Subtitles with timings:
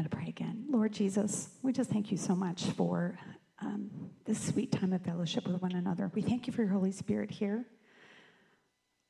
[0.00, 0.64] going to pray again.
[0.70, 3.18] Lord Jesus, we just thank you so much for
[3.60, 3.90] um,
[4.24, 6.10] this sweet time of fellowship with one another.
[6.14, 7.66] We thank you for your Holy Spirit here.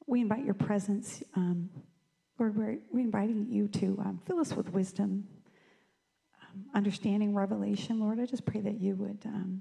[0.08, 1.22] We invite your presence.
[1.36, 1.70] Um,
[2.40, 5.28] Lord, we're, we're inviting you to um, fill us with wisdom,
[6.42, 8.00] um, understanding, revelation.
[8.00, 9.60] Lord, I just pray that you would, um,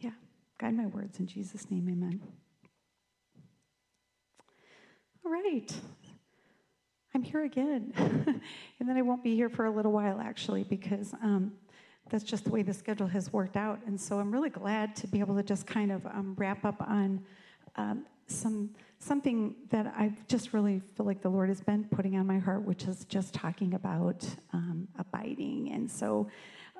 [0.00, 0.10] yeah,
[0.58, 1.88] guide my words in Jesus' name.
[1.88, 2.20] Amen.
[5.24, 5.72] All right.
[7.14, 7.92] I'm here again.
[8.80, 11.52] and then I won't be here for a little while, actually, because um,
[12.08, 13.80] that's just the way the schedule has worked out.
[13.86, 16.80] And so I'm really glad to be able to just kind of um, wrap up
[16.80, 17.22] on
[17.76, 22.24] um, some something that I just really feel like the Lord has been putting on
[22.26, 25.72] my heart, which is just talking about um, abiding.
[25.72, 26.28] And so,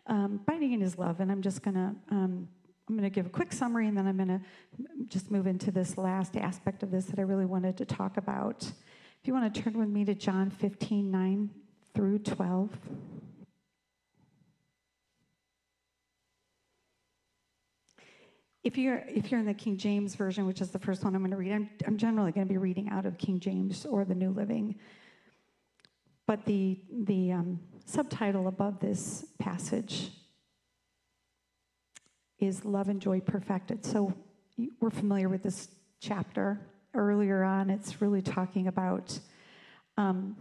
[0.07, 1.21] um, abiding in His love.
[1.21, 1.95] And I'm just gonna.
[2.11, 2.49] Um,
[2.89, 4.41] I'm going to give a quick summary and then I'm going to
[5.09, 8.71] just move into this last aspect of this that I really wanted to talk about.
[9.23, 11.51] If you want to turn with me to John 15, 9
[11.95, 12.71] through 12.
[18.65, 21.21] If you're, if you're in the King James Version, which is the first one I'm
[21.21, 24.05] going to read, I'm, I'm generally going to be reading out of King James or
[24.05, 24.75] the New Living.
[26.27, 30.11] But the, the um, subtitle above this passage
[32.41, 33.85] is Love and Joy Perfected.
[33.85, 34.13] So
[34.81, 35.69] we're familiar with this
[36.01, 36.72] chapter.
[36.95, 39.19] Earlier on, it's really talking about,
[39.97, 40.37] um,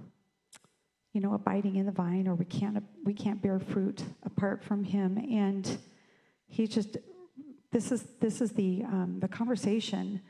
[1.13, 4.83] you know, abiding in the vine, or we can't we can't bear fruit apart from
[4.83, 5.17] Him.
[5.17, 5.77] And
[6.47, 6.97] He just
[7.71, 10.21] this is, this is the, um, the conversation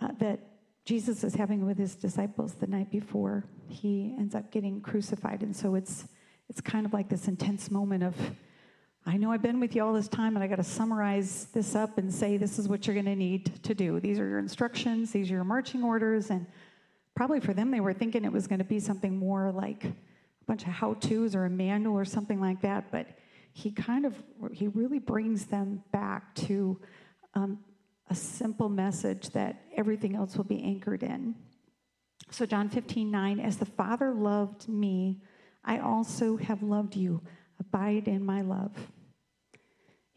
[0.00, 0.38] uh, that
[0.84, 5.42] Jesus is having with his disciples the night before he ends up getting crucified.
[5.42, 6.06] And so it's,
[6.48, 8.14] it's kind of like this intense moment of,
[9.08, 11.74] I know I've been with you all this time, and I got to summarize this
[11.74, 13.98] up and say, this is what you're going to need to do.
[14.00, 16.28] These are your instructions, these are your marching orders.
[16.28, 16.46] And
[17.14, 19.94] probably for them, they were thinking it was going to be something more like a
[20.46, 22.92] bunch of how to's or a manual or something like that.
[22.92, 23.06] But
[23.54, 24.14] he kind of
[24.52, 26.78] he really brings them back to
[27.32, 27.60] um,
[28.10, 31.34] a simple message that everything else will be anchored in
[32.30, 35.20] so john 15 9 as the father loved me
[35.64, 37.20] i also have loved you
[37.60, 38.72] abide in my love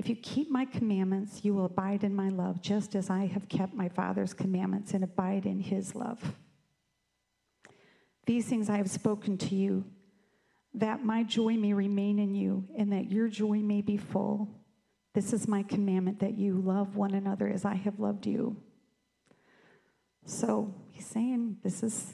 [0.01, 3.47] if you keep my commandments you will abide in my love just as i have
[3.47, 6.35] kept my father's commandments and abide in his love
[8.25, 9.85] these things i have spoken to you
[10.73, 14.47] that my joy may remain in you and that your joy may be full.
[15.13, 18.55] This is my commandment that you love one another as I have loved you.
[20.25, 22.13] So he's saying this is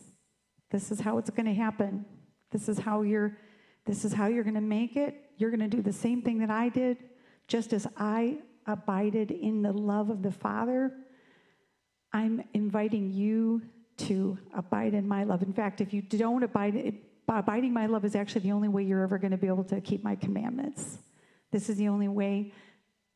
[0.72, 2.06] this is how it's going to happen.
[2.52, 3.38] This is how you're
[3.86, 5.16] this is how you're going to make it.
[5.38, 6.98] You're going to do the same thing that I did,
[7.47, 10.91] just as I abided in the love of the Father.
[12.13, 13.62] I'm inviting you
[13.97, 15.41] to abide in my love.
[15.41, 16.96] In fact, if you don't abide,
[17.28, 19.81] abiding my love is actually the only way you're ever going to be able to
[19.81, 21.00] keep my commandments.
[21.52, 22.53] This is the only way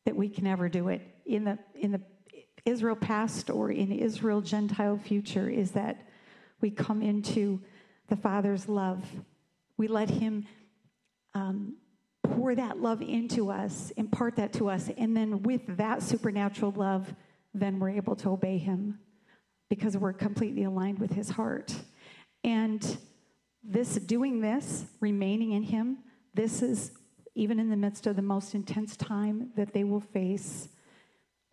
[0.04, 1.02] that we can ever do it.
[1.26, 2.00] In the in the
[2.64, 6.06] Israel past or in Israel Gentile future is that
[6.60, 7.60] we come into
[8.08, 9.04] the Father's love.
[9.76, 10.46] We let Him
[11.34, 11.76] um,
[12.36, 17.14] pour that love into us, impart that to us, and then with that supernatural love,
[17.54, 18.98] then we're able to obey Him
[19.68, 21.74] because we're completely aligned with His heart.
[22.44, 22.98] And
[23.62, 25.98] this doing this, remaining in him,
[26.34, 26.92] this is
[27.34, 30.68] even in the midst of the most intense time that they will face,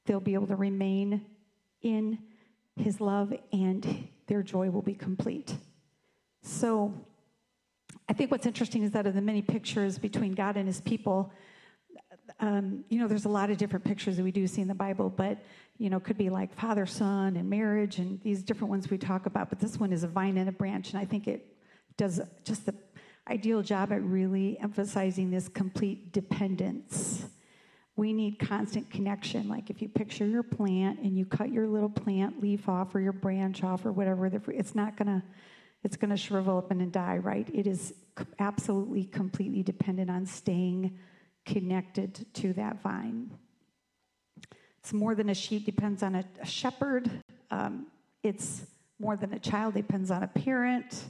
[0.06, 1.25] they'll be able to remain
[1.81, 2.18] in
[2.75, 5.56] his love and their joy will be complete.
[6.41, 6.94] So
[8.09, 11.31] I think what's interesting is that of the many pictures between God and his people,
[12.39, 14.74] um, you know, there's a lot of different pictures that we do see in the
[14.74, 15.38] Bible, but,
[15.78, 19.28] you know, could be like father, son, and marriage, and these different ones we talk
[19.28, 19.50] about.
[19.50, 21.56] But this one is a vine and a branch, and I think it
[21.98, 22.74] does just the
[23.30, 27.28] ideal job at really emphasizing this complete dependence.
[27.95, 29.48] We need constant connection.
[29.50, 33.01] Like if you picture your plant and you cut your little plant leaf off or
[33.01, 35.24] your branch off or whatever, it's not gonna,
[35.84, 37.50] it's gonna shrivel up and die, right?
[37.54, 37.94] It is
[38.40, 40.98] absolutely completely dependent on staying
[41.46, 43.31] connected to that vine.
[44.80, 47.10] It's more than a sheep depends on a, a shepherd.
[47.52, 47.88] Um,
[48.24, 48.66] it's
[49.00, 51.06] more than a child depends on a parent.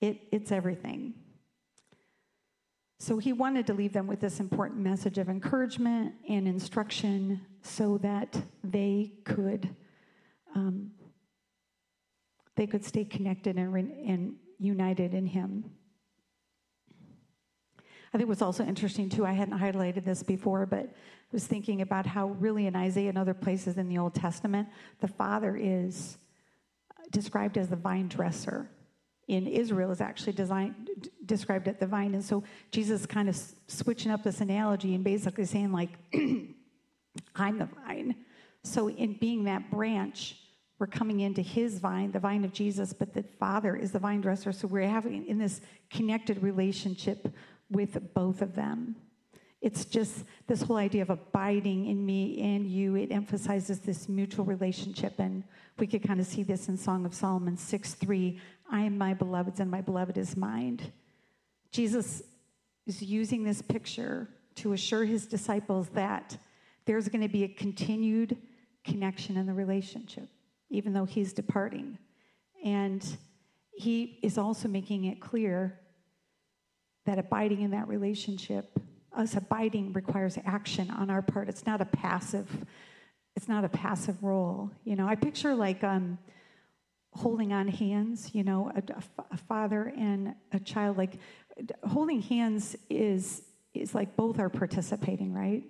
[0.00, 1.14] It, it's everything.
[3.00, 7.98] So he wanted to leave them with this important message of encouragement and instruction so
[7.98, 9.68] that they could
[10.54, 10.90] um,
[12.58, 15.64] they could stay connected and, and united in him.
[18.12, 21.82] I think what's also interesting too, I hadn't highlighted this before, but I was thinking
[21.82, 24.68] about how really in Isaiah and other places in the Old Testament,
[25.00, 26.18] the Father is
[27.12, 28.68] described as the vine dresser
[29.28, 32.14] in Israel is actually designed, d- described at the vine.
[32.14, 35.90] And so Jesus kind of s- switching up this analogy and basically saying, like,
[37.36, 38.16] I'm the vine.
[38.64, 40.36] So, in being that branch,
[40.78, 44.20] we're coming into his vine, the vine of Jesus, but the Father is the vine
[44.20, 44.52] dresser.
[44.52, 45.60] So, we're having in this
[45.90, 47.28] connected relationship
[47.70, 48.96] with both of them.
[49.60, 52.94] It's just this whole idea of abiding in me and you.
[52.94, 55.14] It emphasizes this mutual relationship.
[55.18, 55.42] And
[55.78, 58.40] we could kind of see this in Song of Solomon 6 3.
[58.70, 60.80] I am my beloved's and my beloved is mine.
[61.72, 62.22] Jesus
[62.86, 66.36] is using this picture to assure his disciples that
[66.84, 68.36] there's going to be a continued
[68.84, 70.28] connection in the relationship,
[70.70, 71.98] even though he's departing.
[72.64, 73.04] And
[73.72, 75.78] he is also making it clear
[77.06, 78.78] that abiding in that relationship
[79.18, 81.48] us abiding requires action on our part.
[81.48, 82.48] It's not a passive,
[83.36, 84.70] it's not a passive role.
[84.84, 86.18] You know, I picture like um,
[87.12, 88.82] holding on hands, you know, a,
[89.32, 91.18] a father and a child, like
[91.84, 93.42] holding hands is
[93.74, 95.64] is like both are participating, right?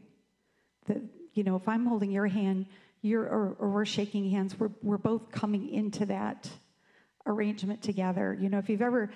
[0.87, 0.99] That
[1.33, 2.67] you know, if I'm holding your hand,
[3.03, 6.49] you're or, or we're shaking hands, we're we're both coming into that
[7.27, 8.37] arrangement together.
[8.39, 9.11] You know, if you've ever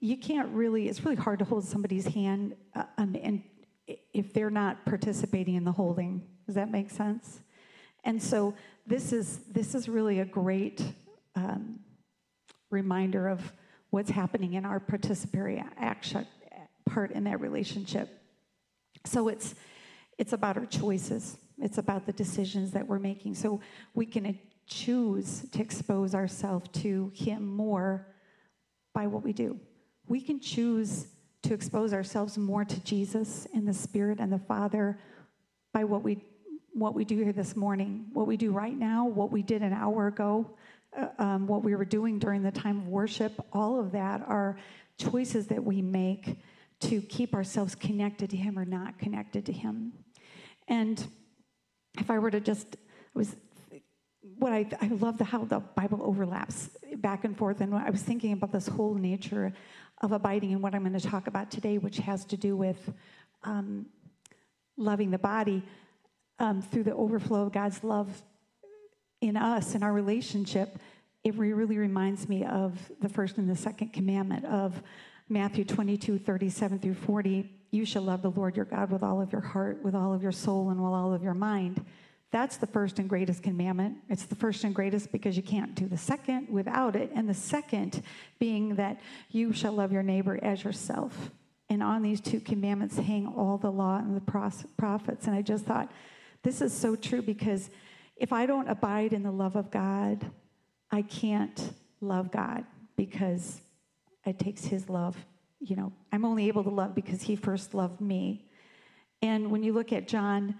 [0.00, 3.42] you can't really it's really hard to hold somebody's hand uh, and, and
[4.12, 6.26] if they're not participating in the holding.
[6.46, 7.40] Does that make sense?
[8.04, 8.54] And so
[8.86, 10.82] this is this is really a great
[11.34, 11.80] um,
[12.70, 13.52] reminder of
[13.90, 16.26] what's happening in our participatory action
[16.88, 18.08] part in that relationship.
[19.04, 19.54] So it's
[20.16, 23.60] it's about our choices it's about the decisions that we're making so
[23.94, 28.06] we can choose to expose ourselves to him more
[28.94, 29.58] by what we do.
[30.06, 31.06] We can choose
[31.42, 34.98] to expose ourselves more to Jesus and the Spirit and the Father
[35.72, 36.24] by what we
[36.74, 39.72] what we do here this morning, what we do right now, what we did an
[39.72, 40.48] hour ago,
[40.96, 43.44] uh, um, what we were doing during the time of worship.
[43.52, 44.58] All of that are
[44.96, 46.38] choices that we make
[46.80, 49.92] to keep ourselves connected to Him or not connected to Him.
[50.68, 51.04] And
[52.00, 52.76] if I were to just,
[53.14, 53.36] I was
[54.38, 57.60] what I, I love the, how the Bible overlaps back and forth.
[57.60, 59.52] And I was thinking about this whole nature
[60.00, 62.92] of abiding and what I'm going to talk about today, which has to do with
[63.42, 63.86] um,
[64.76, 65.62] loving the body
[66.38, 68.22] um, through the overflow of God's love
[69.20, 70.78] in us in our relationship.
[71.24, 74.80] It really reminds me of the first and the second commandment of
[75.28, 77.57] Matthew 22, 37 through 40.
[77.70, 80.22] You shall love the Lord your God with all of your heart, with all of
[80.22, 81.84] your soul, and with all of your mind.
[82.30, 83.98] That's the first and greatest commandment.
[84.08, 87.10] It's the first and greatest because you can't do the second without it.
[87.14, 88.02] And the second
[88.38, 89.00] being that
[89.30, 91.30] you shall love your neighbor as yourself.
[91.70, 95.26] And on these two commandments hang all the law and the prophets.
[95.26, 95.90] And I just thought,
[96.42, 97.70] this is so true because
[98.16, 100.30] if I don't abide in the love of God,
[100.90, 102.64] I can't love God
[102.96, 103.60] because
[104.24, 105.16] it takes His love.
[105.60, 108.46] You know, I'm only able to love because He first loved me.
[109.22, 110.54] And when you look at John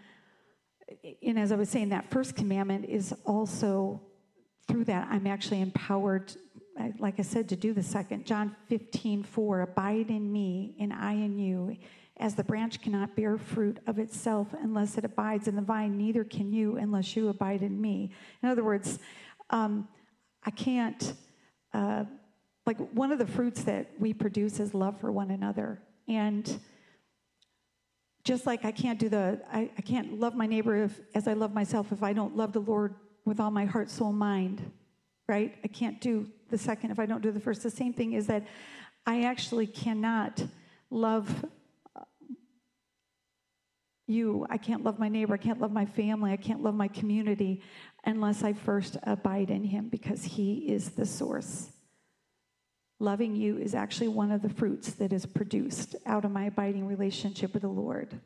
[1.22, 4.00] and as I was saying, that first commandment is also
[4.66, 6.32] through that I'm actually empowered,
[6.98, 8.26] like I said, to do the second.
[8.26, 11.76] John 15, 4, abide in me and I in you.
[12.20, 16.24] As the branch cannot bear fruit of itself unless it abides in the vine, neither
[16.24, 18.10] can you unless you abide in me.
[18.42, 18.98] In other words,
[19.50, 19.88] um,
[20.44, 21.14] I can't,
[21.72, 22.04] uh,
[22.68, 25.80] like, one of the fruits that we produce is love for one another.
[26.06, 26.60] And
[28.24, 31.32] just like I can't do the, I, I can't love my neighbor if, as I
[31.32, 32.94] love myself if I don't love the Lord
[33.24, 34.70] with all my heart, soul, mind,
[35.26, 35.54] right?
[35.64, 37.62] I can't do the second if I don't do the first.
[37.62, 38.46] The same thing is that
[39.06, 40.44] I actually cannot
[40.90, 41.46] love
[41.96, 42.02] uh,
[44.06, 44.46] you.
[44.50, 45.32] I can't love my neighbor.
[45.32, 46.32] I can't love my family.
[46.32, 47.62] I can't love my community
[48.04, 51.70] unless I first abide in Him because He is the source.
[53.00, 56.86] Loving you is actually one of the fruits that is produced out of my abiding
[56.86, 58.20] relationship with the Lord.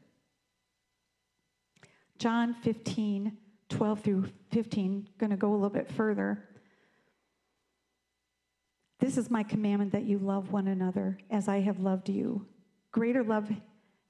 [2.19, 3.37] John 15,
[3.69, 6.49] 12 through 15, going to go a little bit further.
[9.01, 12.47] This is my commandment that you love one another as I have loved you.
[12.93, 13.51] Greater love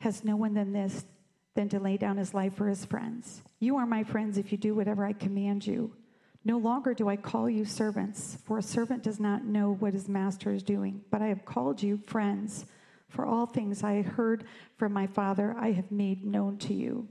[0.00, 1.06] has no one than this,
[1.54, 3.42] than to lay down his life for his friends.
[3.58, 5.94] You are my friends if you do whatever I command you.
[6.44, 10.08] No longer do I call you servants, for a servant does not know what his
[10.08, 12.66] master is doing, but I have called you friends.
[13.08, 14.44] For all things I heard
[14.76, 17.08] from my Father, I have made known to you.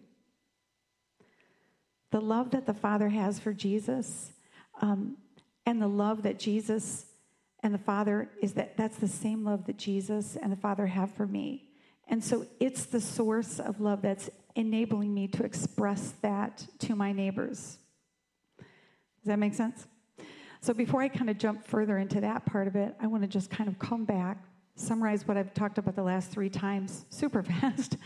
[2.09, 4.31] The love that the Father has for Jesus,
[4.81, 5.17] um,
[5.65, 7.05] and the love that Jesus
[7.63, 11.13] and the Father is that that's the same love that Jesus and the Father have
[11.13, 11.69] for me.
[12.07, 17.13] And so it's the source of love that's enabling me to express that to my
[17.13, 17.77] neighbors.
[19.21, 19.87] Does that make sense?
[20.61, 23.27] So before I kind of jump further into that part of it, I want to
[23.27, 24.43] just kind of come back,
[24.75, 27.97] summarize what I've talked about the last three times super fast,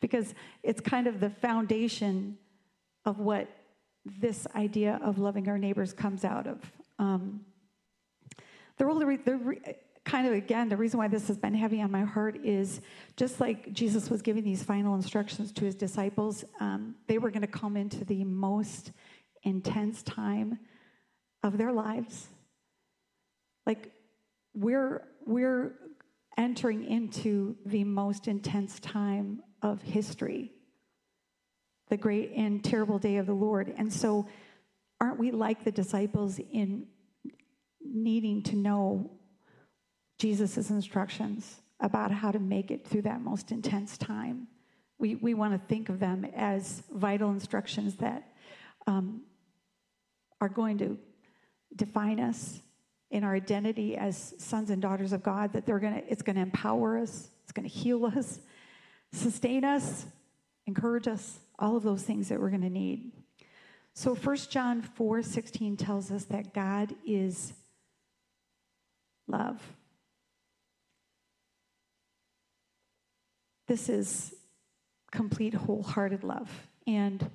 [0.00, 2.36] because it's kind of the foundation
[3.04, 3.48] of what
[4.04, 6.72] this idea of loving our neighbors comes out of.
[6.98, 7.40] Um,
[8.76, 8.84] the,
[9.24, 9.74] the,
[10.04, 12.80] kind of again, the reason why this has been heavy on my heart is
[13.16, 17.42] just like Jesus was giving these final instructions to his disciples, um, they were going
[17.42, 18.92] to come into the most
[19.42, 20.58] intense time
[21.42, 22.28] of their lives.
[23.66, 23.92] Like
[24.54, 25.74] we're we're
[26.36, 30.50] entering into the most intense time of history,
[31.88, 33.72] the great and terrible day of the Lord.
[33.76, 34.26] And so,
[35.00, 36.86] aren't we like the disciples in
[37.84, 39.10] needing to know
[40.18, 44.46] Jesus' instructions about how to make it through that most intense time.
[44.98, 48.22] We, we want to think of them as vital instructions that
[48.86, 49.22] um,
[50.42, 50.98] are going to
[51.76, 52.60] define us
[53.12, 56.42] in our identity as sons and daughters of God, that they're gonna, it's going to
[56.42, 58.40] empower us, it's going to heal us,
[59.12, 60.04] sustain us,
[60.66, 63.12] encourage us, all of those things that we're going to need.
[63.94, 67.52] So 1 John 4 16 tells us that God is
[69.28, 69.62] love.
[73.68, 74.34] This is
[75.12, 76.50] complete wholehearted love.
[76.84, 77.30] And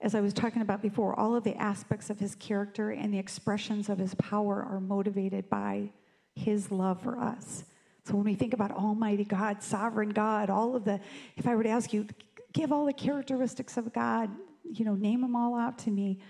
[0.00, 3.18] as I was talking about before, all of the aspects of his character and the
[3.18, 5.90] expressions of his power are motivated by
[6.34, 7.64] his love for us.
[8.04, 11.00] So when we think about Almighty God, Sovereign God, all of the,
[11.36, 12.06] if I were to ask you,
[12.52, 14.30] give all the characteristics of God,
[14.62, 16.20] you know, name them all out to me,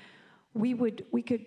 [0.55, 1.45] we would, we could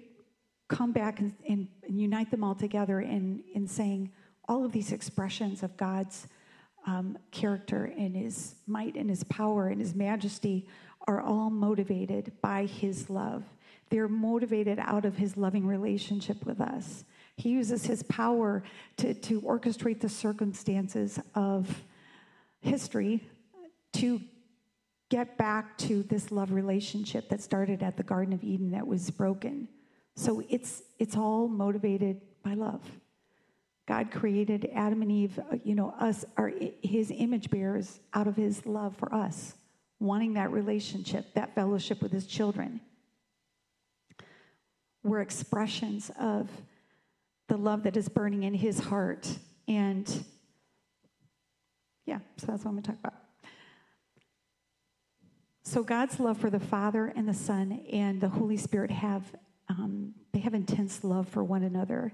[0.70, 4.12] come back and, and, and unite them all together in, in saying
[4.48, 6.28] all of these expressions of God's
[6.88, 10.68] um, character and his might and his power and his majesty
[11.08, 13.44] are all motivated by his love.
[13.90, 17.04] They're motivated out of his loving relationship with us.
[17.38, 18.64] He uses his power
[18.98, 21.84] to, to orchestrate the circumstances of
[22.62, 23.24] history
[23.94, 24.22] to
[25.10, 29.10] get back to this love relationship that started at the Garden of Eden that was
[29.10, 29.68] broken.
[30.16, 32.82] So it's, it's all motivated by love.
[33.88, 38.38] God created Adam and Eve, uh, you know, us, are his image bearers out of
[38.38, 39.56] his love for us,
[40.02, 42.82] wanting that relationship, that fellowship with his children.
[45.04, 46.50] We're expressions of
[47.48, 49.28] the love that is burning in his heart.
[49.68, 50.08] And
[52.06, 53.14] yeah, so that's what I'm going to talk about.
[55.64, 59.24] So God's love for the Father and the Son and the Holy Spirit have
[59.70, 62.12] um, they have intense love for one another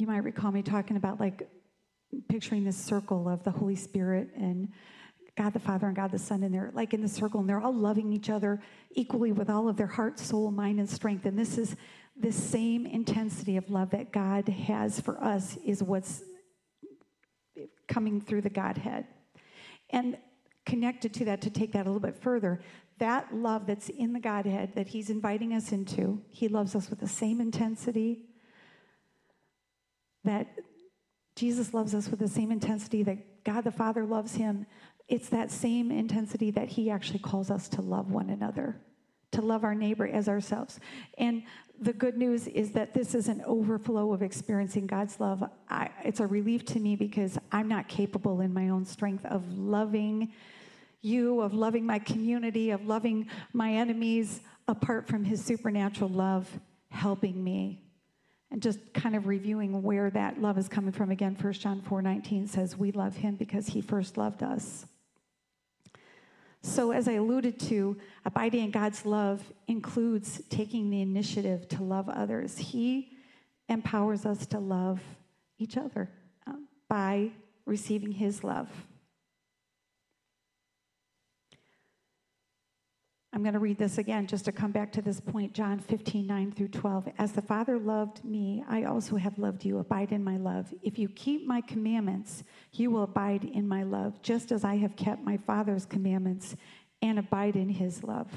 [0.00, 1.46] you might recall me talking about like
[2.28, 4.70] picturing this circle of the Holy Spirit and
[5.40, 7.62] God the Father and God the Son, and they're like in the circle, and they're
[7.62, 11.24] all loving each other equally with all of their heart, soul, mind, and strength.
[11.24, 11.76] And this is
[12.14, 16.22] this same intensity of love that God has for us is what's
[17.88, 19.06] coming through the Godhead.
[19.88, 20.18] And
[20.66, 22.60] connected to that, to take that a little bit further,
[22.98, 27.00] that love that's in the Godhead that He's inviting us into, He loves us with
[27.00, 28.26] the same intensity,
[30.24, 30.48] that
[31.34, 34.66] Jesus loves us with the same intensity that God the Father loves him.
[35.10, 38.76] It's that same intensity that he actually calls us to love one another,
[39.32, 40.78] to love our neighbor as ourselves.
[41.18, 41.42] And
[41.80, 45.42] the good news is that this is an overflow of experiencing God's love.
[45.68, 49.52] I, it's a relief to me because I'm not capable in my own strength of
[49.52, 50.32] loving
[51.02, 56.48] you, of loving my community, of loving my enemies apart from his supernatural love
[56.90, 57.82] helping me
[58.52, 62.02] and just kind of reviewing where that love is coming from again 1 john 4
[62.02, 64.86] 19 says we love him because he first loved us
[66.62, 72.08] so as i alluded to abiding in god's love includes taking the initiative to love
[72.08, 72.58] others.
[72.58, 73.12] He
[73.68, 75.00] empowers us to love
[75.58, 76.10] each other
[76.46, 76.54] uh,
[76.88, 77.30] by
[77.66, 78.68] receiving his love
[83.32, 86.26] I'm going to read this again just to come back to this point, John 15,
[86.26, 87.10] 9 through 12.
[87.16, 89.78] As the Father loved me, I also have loved you.
[89.78, 90.74] Abide in my love.
[90.82, 94.96] If you keep my commandments, you will abide in my love, just as I have
[94.96, 96.56] kept my Father's commandments
[97.02, 98.28] and abide in his love.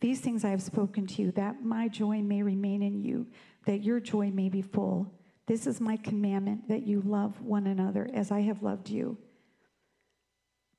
[0.00, 3.26] These things I have spoken to you, that my joy may remain in you,
[3.64, 5.10] that your joy may be full.
[5.46, 9.16] This is my commandment, that you love one another as I have loved you.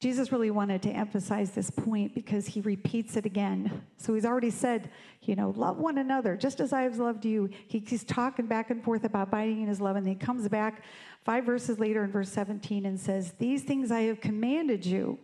[0.01, 3.83] Jesus really wanted to emphasize this point because he repeats it again.
[3.97, 4.89] So he's already said,
[5.21, 7.51] you know, love one another just as I have loved you.
[7.67, 10.49] He, he's talking back and forth about abiding in his love, and then he comes
[10.49, 10.83] back
[11.23, 15.19] five verses later in verse 17 and says, These things I have commanded you,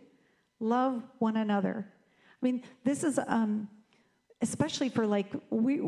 [0.60, 1.84] love one another.
[2.40, 3.68] I mean, this is um,
[4.40, 5.80] especially for like we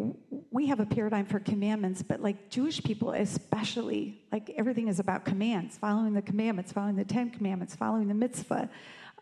[0.51, 5.25] we have a paradigm for commandments but like jewish people especially like everything is about
[5.25, 8.69] commands following the commandments following the ten commandments following the mitzvah.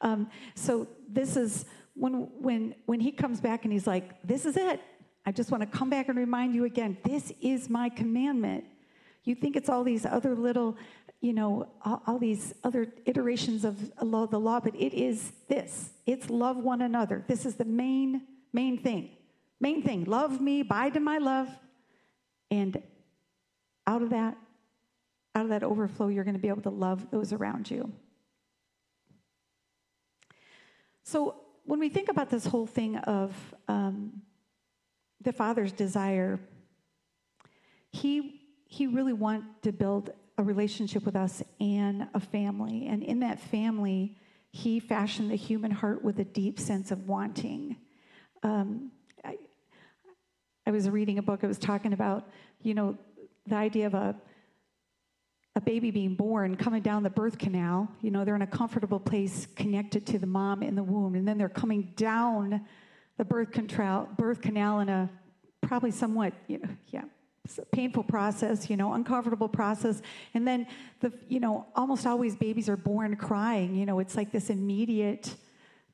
[0.00, 4.56] Um, so this is when when when he comes back and he's like this is
[4.56, 4.80] it.
[5.26, 8.64] I just want to come back and remind you again this is my commandment.
[9.24, 10.76] You think it's all these other little
[11.20, 15.90] you know all, all these other iterations of the law but it is this.
[16.06, 17.24] It's love one another.
[17.26, 19.10] This is the main main thing
[19.60, 21.48] Main thing love me, abide in my love.
[22.50, 22.80] And
[23.86, 24.36] out of that,
[25.34, 27.92] out of that overflow, you're going to be able to love those around you.
[31.04, 33.34] So when we think about this whole thing of
[33.66, 34.22] um,
[35.22, 36.38] the Father's desire,
[37.90, 38.34] he
[38.66, 43.40] he really wanted to build a relationship with us and a family, and in that
[43.40, 44.16] family,
[44.50, 47.76] he fashioned the human heart with a deep sense of wanting.
[48.42, 48.92] Um,
[49.24, 49.36] I
[50.70, 52.28] was reading a book, it was talking about,
[52.62, 52.96] you know,
[53.46, 54.14] the idea of a
[55.56, 59.00] a baby being born coming down the birth canal you know they're in a comfortable
[59.00, 62.64] place connected to the mom in the womb and then they're coming down
[63.16, 65.10] the birth canal birth canal in a
[65.60, 67.02] probably somewhat you know yeah
[67.72, 70.00] painful process you know uncomfortable process
[70.34, 70.64] and then
[71.00, 75.34] the you know almost always babies are born crying you know it's like this immediate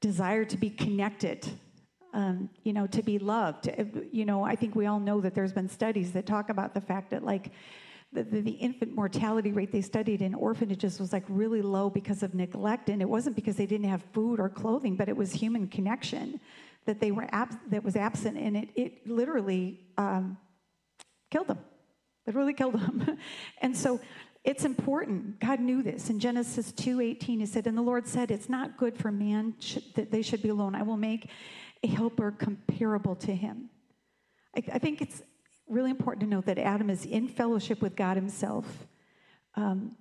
[0.01, 1.49] desire to be connected
[2.15, 3.69] um, you know, to be loved.
[4.13, 6.81] You know, I think we all know that there's been studies that talk about the
[6.81, 7.51] fact that, like,
[8.13, 12.23] the, the, the, infant mortality rate they studied in orphanages was like really low because
[12.23, 15.33] of neglect, and it wasn't because they didn't have food or clothing, but it was
[15.33, 16.39] human connection
[16.87, 17.29] that they were
[17.71, 20.37] that was absent, and it it literally um,
[21.29, 21.59] killed them.
[22.25, 23.19] Literally killed them,
[23.61, 24.01] and so
[24.45, 25.41] it's important.
[25.41, 26.09] God knew this.
[26.09, 29.79] In Genesis 2:18 he said, "And the Lord said, it's not good for man sh-
[29.97, 30.77] that they should be alone.
[30.77, 31.31] I will make
[31.85, 33.69] a helper comparable to him.
[34.57, 35.23] I, I, think it's
[35.69, 38.87] really important to note that Adam is in fellowship with God himself.
[39.55, 39.95] Um,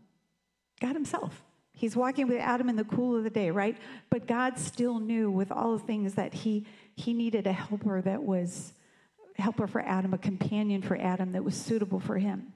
[0.80, 1.44] God himself.
[1.74, 3.76] He's walking with Adam in the cool of the day, right?
[4.10, 6.66] But God still knew with all the things that he,
[6.96, 8.72] he needed a helper that was
[9.38, 12.54] helper for Adam, a companion for Adam that was suitable for him.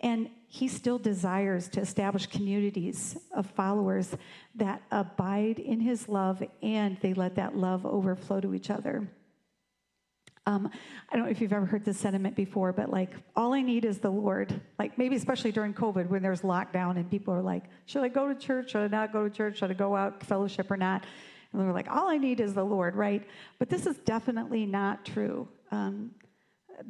[0.00, 4.16] And he still desires to establish communities of followers
[4.56, 9.08] that abide in his love and they let that love overflow to each other.
[10.48, 10.68] Um,
[11.08, 13.84] I don't know if you've ever heard this sentiment before, but like, all I need
[13.84, 14.60] is the Lord.
[14.76, 18.26] Like, maybe especially during COVID when there's lockdown and people are like, should I go
[18.26, 18.72] to church?
[18.72, 19.58] Should I not go to church?
[19.58, 21.04] Should I go out fellowship or not?
[21.52, 23.24] And they're like, all I need is the Lord, right?
[23.60, 25.46] But this is definitely not true.
[25.70, 26.10] Um,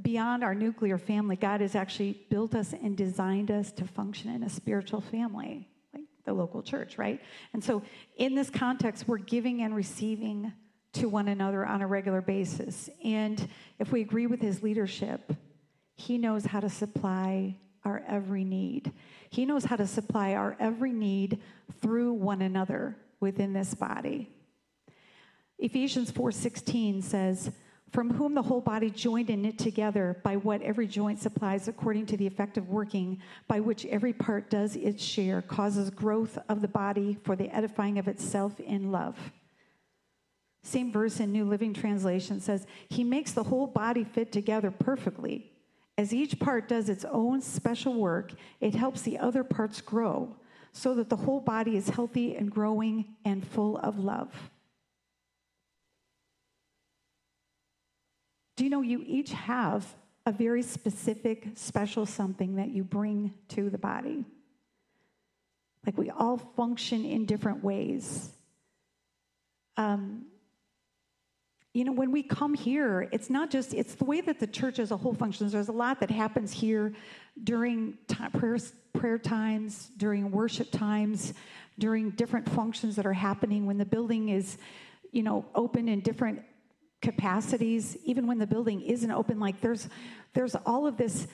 [0.02, 4.42] beyond our nuclear family, God has actually built us and designed us to function in
[4.42, 7.20] a spiritual family, like the local church, right?
[7.52, 7.82] And so,
[8.16, 10.52] in this context, we're giving and receiving
[10.92, 12.90] to one another on a regular basis.
[13.04, 13.48] And
[13.78, 15.32] if we agree with his leadership,
[15.94, 18.92] he knows how to supply our every need.
[19.30, 21.40] He knows how to supply our every need
[21.80, 24.28] through one another within this body.
[25.58, 27.52] Ephesians 4:16 says,
[27.90, 32.06] from whom the whole body joined and knit together by what every joint supplies according
[32.06, 36.68] to the effective working by which every part does its share causes growth of the
[36.68, 39.16] body for the edifying of itself in love.
[40.62, 45.50] Same verse in new living translation says he makes the whole body fit together perfectly.
[45.98, 50.36] As each part does its own special work it helps the other parts grow
[50.72, 54.50] so that the whole body is healthy and growing and full of love
[58.60, 59.86] Do you know you each have
[60.26, 64.22] a very specific, special something that you bring to the body?
[65.86, 68.28] Like we all function in different ways.
[69.78, 70.26] Um,
[71.72, 74.78] you know, when we come here, it's not just, it's the way that the church
[74.78, 75.52] as a whole functions.
[75.52, 76.92] There's a lot that happens here
[77.42, 78.58] during time, prayer,
[78.92, 81.32] prayer times, during worship times,
[81.78, 84.58] during different functions that are happening when the building is,
[85.12, 86.42] you know, open in different
[87.00, 89.40] capacities, even when the building isn't open.
[89.40, 89.88] Like there's,
[90.34, 91.26] there's all of this.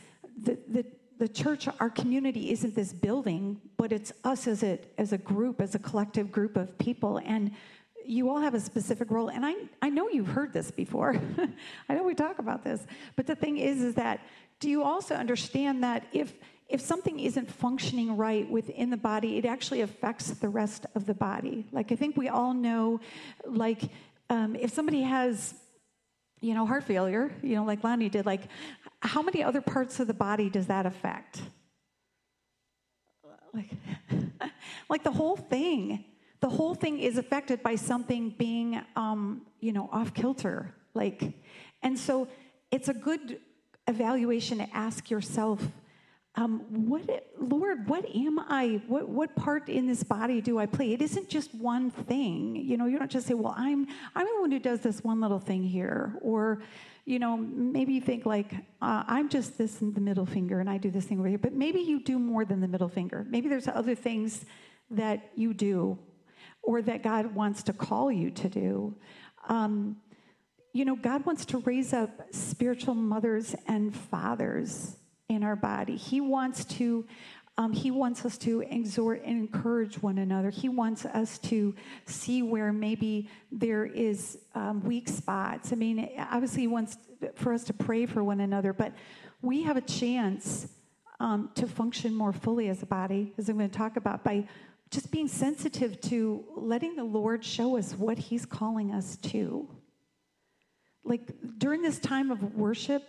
[0.42, 0.84] The, the,
[1.18, 5.60] the church, our community isn't this building, but it's us as a, as a group,
[5.60, 7.20] as a collective group of people.
[7.24, 7.52] And
[8.04, 9.28] you all have a specific role.
[9.28, 11.20] And I, I know you've heard this before.
[11.88, 12.86] I know we talk about this.
[13.16, 14.20] But the thing is, is that
[14.60, 16.32] do you also understand that if,
[16.68, 21.14] if something isn't functioning right within the body, it actually affects the rest of the
[21.14, 21.66] body.
[21.72, 23.00] Like I think we all know,
[23.44, 23.82] like
[24.28, 25.54] um, if somebody has,
[26.40, 28.42] you know, heart failure, you know, like Lonnie did, like
[29.00, 31.42] how many other parts of the body does that affect?
[33.52, 33.70] Like,
[34.88, 36.04] like the whole thing.
[36.40, 40.74] The whole thing is affected by something being, um, you know, off kilter.
[40.92, 41.32] Like,
[41.82, 42.28] And so
[42.70, 43.40] it's a good
[43.88, 45.62] evaluation to ask yourself
[46.38, 50.92] um, what lord what am i what, what part in this body do i play?
[50.92, 52.56] It isn't just one thing.
[52.56, 55.20] You know you don't just say well i'm i'm the one who does this one
[55.20, 56.14] little thing here.
[56.20, 56.62] Or
[57.06, 60.76] you know maybe you think like uh, i'm just this the middle finger and i
[60.76, 61.38] do this thing over here.
[61.38, 63.26] But maybe you do more than the middle finger.
[63.28, 64.44] Maybe there's other things
[64.90, 65.98] that you do
[66.62, 68.94] or that god wants to call you to do.
[69.48, 69.96] Um,
[70.74, 74.96] you know god wants to raise up spiritual mothers and fathers
[75.28, 75.96] in our body.
[75.96, 77.06] He wants to
[77.58, 80.50] um, he wants us to exhort and encourage one another.
[80.50, 85.72] He wants us to see where maybe there is um, weak spots.
[85.72, 86.98] I mean, obviously, he wants
[87.34, 88.92] for us to pray for one another, but
[89.40, 90.68] we have a chance
[91.18, 94.46] um, to function more fully as a body, as I'm going to talk about, by
[94.90, 99.66] just being sensitive to letting the Lord show us what He's calling us to.
[101.06, 103.02] Like during this time of worship,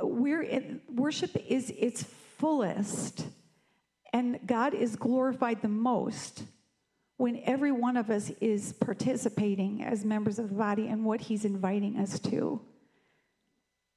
[0.00, 2.04] we're in, worship is its
[2.38, 3.26] fullest
[4.12, 6.44] and God is glorified the most
[7.16, 11.44] when every one of us is participating as members of the body and what he's
[11.44, 12.60] inviting us to.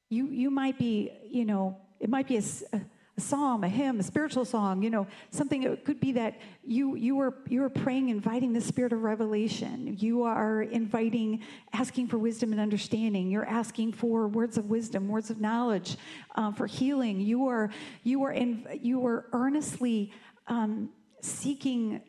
[0.10, 2.82] You, you might be, you know, it might be a,
[3.16, 6.96] a psalm, a hymn, a spiritual song, you know, something it could be that you
[6.96, 9.96] you are you are praying, inviting the spirit of revelation.
[10.00, 13.30] You are inviting, asking for wisdom and understanding.
[13.30, 15.98] You're asking for words of wisdom, words of knowledge,
[16.36, 17.22] uh, for healing.
[17.22, 17.70] You are
[18.04, 20.12] you are in you are earnestly
[20.48, 20.90] um,
[21.22, 22.02] seeking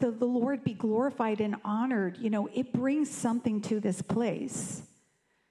[0.00, 2.16] the, the Lord be glorified and honored.
[2.16, 4.82] You know, it brings something to this place.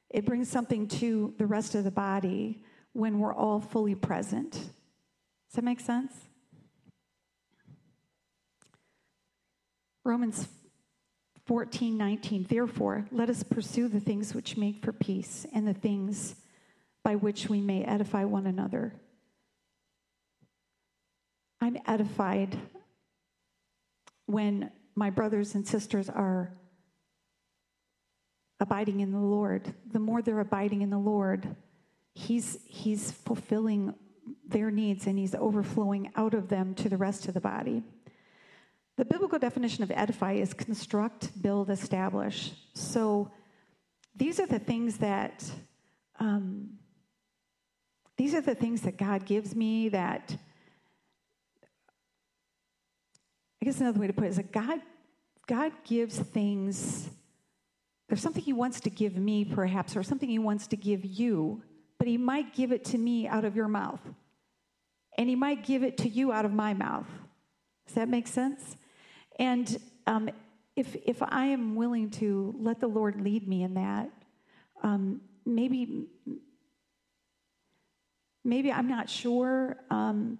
[0.09, 4.71] It brings something to the rest of the body when we're all fully present.
[5.49, 6.13] Does that make sense?
[10.03, 10.47] Romans
[11.45, 12.47] 14, 19.
[12.49, 16.35] Therefore, let us pursue the things which make for peace and the things
[17.03, 18.93] by which we may edify one another.
[21.61, 22.57] I'm edified
[24.25, 26.51] when my brothers and sisters are
[28.59, 29.73] abiding in the Lord.
[29.91, 31.55] The more they're abiding in the Lord,
[32.17, 33.93] He's, he's fulfilling
[34.47, 37.83] their needs and he's overflowing out of them to the rest of the body.
[38.97, 42.51] The biblical definition of edify is construct, build, establish.
[42.73, 43.31] So
[44.15, 45.43] these are the things that
[46.19, 46.69] um,
[48.17, 50.35] these are the things that God gives me that
[53.61, 54.81] I guess another way to put it is that God
[55.47, 57.09] God gives things
[58.09, 61.61] there's something he wants to give me perhaps or something he wants to give you
[61.97, 64.01] but he might give it to me out of your mouth.
[65.17, 67.07] And he might give it to you out of my mouth.
[67.87, 68.77] Does that make sense?
[69.39, 70.29] And um,
[70.75, 74.09] if, if I am willing to let the Lord lead me in that,
[74.83, 76.07] um, maybe,
[78.43, 79.77] maybe I'm not sure.
[79.89, 80.37] Um,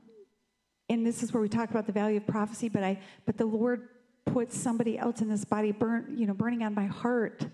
[0.90, 3.46] and this is where we talk about the value of prophecy, but I, but the
[3.46, 3.90] Lord
[4.26, 7.46] put somebody else in this body, burn, you know, burning on my heart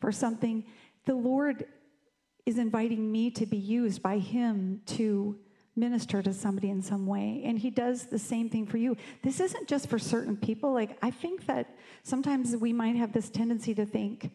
[0.00, 0.64] for something.
[1.06, 1.64] The Lord
[2.48, 5.38] is inviting me to be used by Him to
[5.76, 7.42] minister to somebody in some way.
[7.44, 8.96] And He does the same thing for you.
[9.22, 10.72] This isn't just for certain people.
[10.72, 14.30] Like, I think that sometimes we might have this tendency to think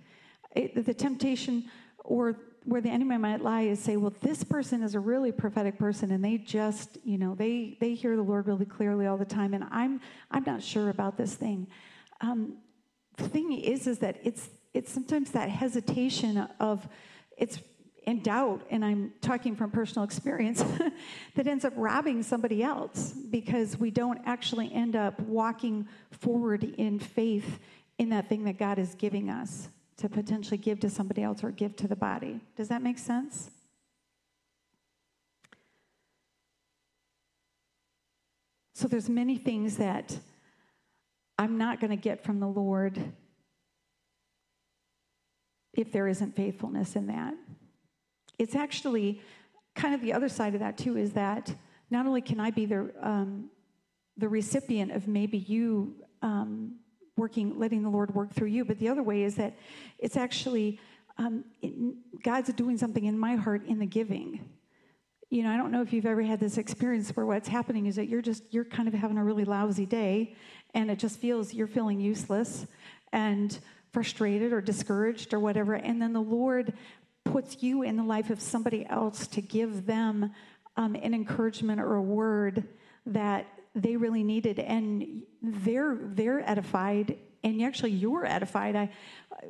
[0.56, 1.66] it, the temptation
[2.04, 5.80] or where the enemy might lie is say, well, this person is a really prophetic
[5.80, 9.26] person and they just, you know, they, they hear the Lord really clearly all the
[9.26, 9.56] time.
[9.56, 10.00] And I'm,
[10.30, 11.68] I'm not sure about this thing.
[12.22, 12.58] Um,
[13.18, 16.88] the thing is, is that it's, it's sometimes that hesitation of,
[17.38, 17.60] it's
[18.06, 20.64] in doubt, and I'm talking from personal experience,
[21.36, 27.00] that ends up robbing somebody else because we don't actually end up walking forward in
[27.00, 27.60] faith
[27.98, 31.52] in that thing that God is giving us to potentially give to somebody else or
[31.52, 32.42] give to the body.
[32.56, 33.52] Does that make sense?
[38.74, 40.18] So there's many things that
[41.38, 43.14] I'm not going to get from the Lord
[45.74, 47.34] if there isn't faithfulness in that
[48.40, 49.22] it's actually
[49.76, 51.54] kind of the other side of that too is that
[51.90, 53.50] not only can I be the um,
[54.18, 56.76] the recipient of maybe you um,
[57.18, 59.56] working, letting the Lord work through you, but the other way is that
[60.00, 60.80] it's actually
[61.18, 61.74] um, it,
[62.24, 64.50] God's doing something in my heart in the giving.
[65.30, 67.96] You know, I don't know if you've ever had this experience where what's happening is
[67.96, 70.36] that you're just you're kind of having a really lousy day,
[70.74, 72.68] and it just feels you're feeling useless
[73.12, 73.60] and
[73.92, 76.74] frustrated or discouraged or whatever, and then the Lord
[77.34, 80.32] puts you in the life of somebody else to give them
[80.78, 82.64] um, an encouragement or a word
[83.08, 84.60] that they really needed.
[84.60, 88.76] And they're they're edified and actually you're edified.
[88.76, 88.90] I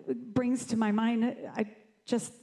[0.08, 1.66] brings to my mind i
[2.06, 2.34] just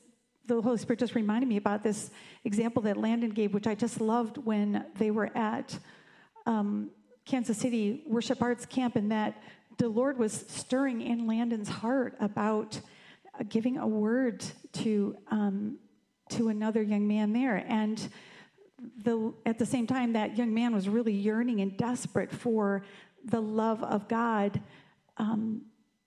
[0.46, 2.10] the Holy Spirit just reminded me about this
[2.44, 5.78] example that Landon gave, which I just loved when they were at
[6.44, 6.90] um,
[7.24, 9.40] Kansas City Worship Arts Camp, and that
[9.78, 12.80] the Lord was stirring in Landon's heart about
[13.48, 15.78] giving a word to um,
[16.30, 18.08] to another young man there, and
[19.02, 22.82] the, at the same time, that young man was really yearning and desperate for
[23.24, 24.60] the love of God
[25.16, 25.62] um,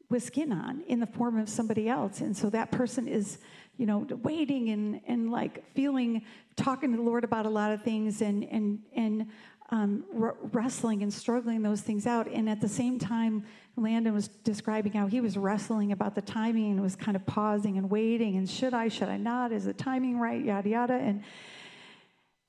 [0.10, 2.22] with skin on in the form of somebody else.
[2.22, 3.40] And so that person is,
[3.78, 6.24] you know, waiting and, and like feeling,
[6.56, 9.28] talking to the Lord about a lot of things and, and, and
[9.70, 12.28] um, wrestling and struggling those things out.
[12.28, 16.72] And at the same time, Landon was describing how he was wrestling about the timing
[16.72, 19.52] and was kind of pausing and waiting and should I, should I not?
[19.52, 20.44] Is the timing right?
[20.44, 20.94] Yada, yada.
[20.94, 21.24] And,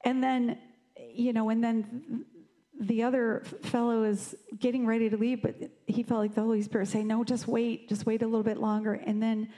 [0.04, 0.58] and then,
[1.14, 2.26] you know, and then
[2.78, 5.54] the other fellow is getting ready to leave, but
[5.86, 8.58] he felt like the Holy Spirit say, "No, just wait, just wait a little bit
[8.58, 9.48] longer." And then,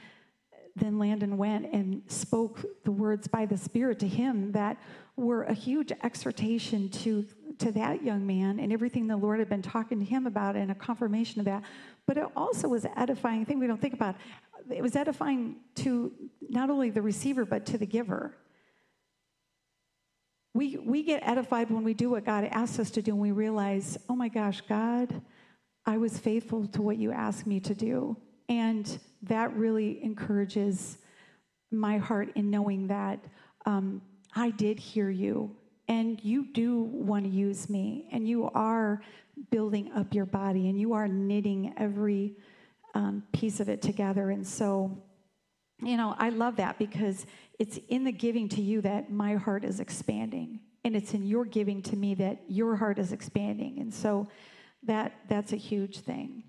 [0.77, 4.77] then Landon went and spoke the words by the Spirit to him that
[5.17, 7.27] were a huge exhortation to
[7.59, 10.71] to that young man and everything the Lord had been talking to him about, and
[10.71, 11.63] a confirmation of that.
[12.07, 13.41] But it also was edifying.
[13.41, 14.17] I think we don't think about.
[14.71, 16.13] It was edifying to
[16.49, 18.37] not only the receiver but to the giver
[20.57, 23.31] we, we get edified when we do what God asks us to do and we
[23.31, 25.21] realize, oh my gosh, God,
[25.85, 28.17] I was faithful to what you asked me to do.
[28.49, 30.97] And that really encourages
[31.71, 33.23] my heart in knowing that
[33.67, 34.01] um,
[34.35, 35.55] I did hear you
[35.89, 39.01] and you do want to use me and you are
[39.51, 42.35] building up your body and you are knitting every
[42.95, 44.31] um, piece of it together.
[44.31, 45.03] And so,
[45.83, 47.27] you know, I love that because
[47.59, 50.61] it's in the giving to you that my heart is expanding.
[50.85, 53.79] And it's in your giving to me that your heart is expanding.
[53.81, 54.29] And so
[54.85, 56.45] that that's a huge thing.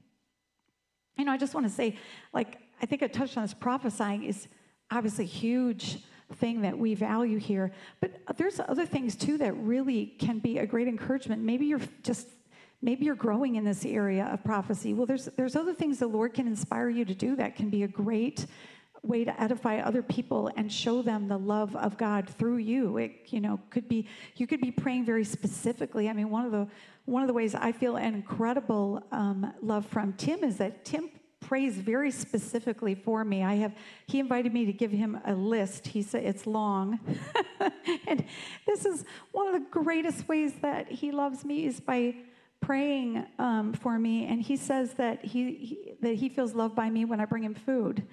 [1.17, 1.97] You know, I just want to say,
[2.33, 4.47] like, I think I touched on this prophesying is
[4.91, 5.97] obviously huge
[6.35, 7.71] thing that we value here.
[7.99, 11.41] But there's other things too that really can be a great encouragement.
[11.41, 12.27] Maybe you're just
[12.81, 14.93] maybe you're growing in this area of prophecy.
[14.93, 17.83] Well, there's there's other things the Lord can inspire you to do that can be
[17.83, 18.45] a great
[19.03, 22.97] way to edify other people and show them the love of God through you.
[22.97, 26.09] It, you know, could be you could be praying very specifically.
[26.09, 26.67] I mean, one of the
[27.05, 31.09] one of the ways I feel an incredible um, love from Tim is that Tim
[31.39, 33.43] prays very specifically for me.
[33.43, 33.73] I have
[34.07, 35.87] he invited me to give him a list.
[35.87, 36.99] He said it's long,
[38.07, 38.23] and
[38.65, 42.15] this is one of the greatest ways that he loves me is by
[42.59, 46.89] praying um, for me and he says that he, he, that he feels loved by
[46.89, 48.03] me when i bring him food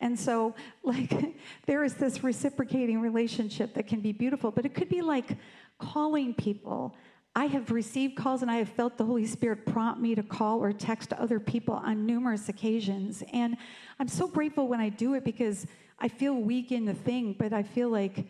[0.00, 1.34] and so, like,
[1.66, 5.36] there is this reciprocating relationship that can be beautiful, but it could be like
[5.78, 6.94] calling people.
[7.36, 10.60] I have received calls and I have felt the Holy Spirit prompt me to call
[10.60, 13.24] or text other people on numerous occasions.
[13.32, 13.56] And
[13.98, 15.66] I'm so grateful when I do it because
[15.98, 18.26] I feel weak in the thing, but I feel like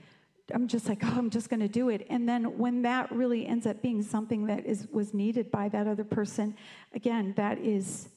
[0.52, 2.06] I'm just like, oh, I'm just going to do it.
[2.10, 5.86] And then when that really ends up being something that is was needed by that
[5.86, 6.54] other person,
[6.94, 8.08] again, that is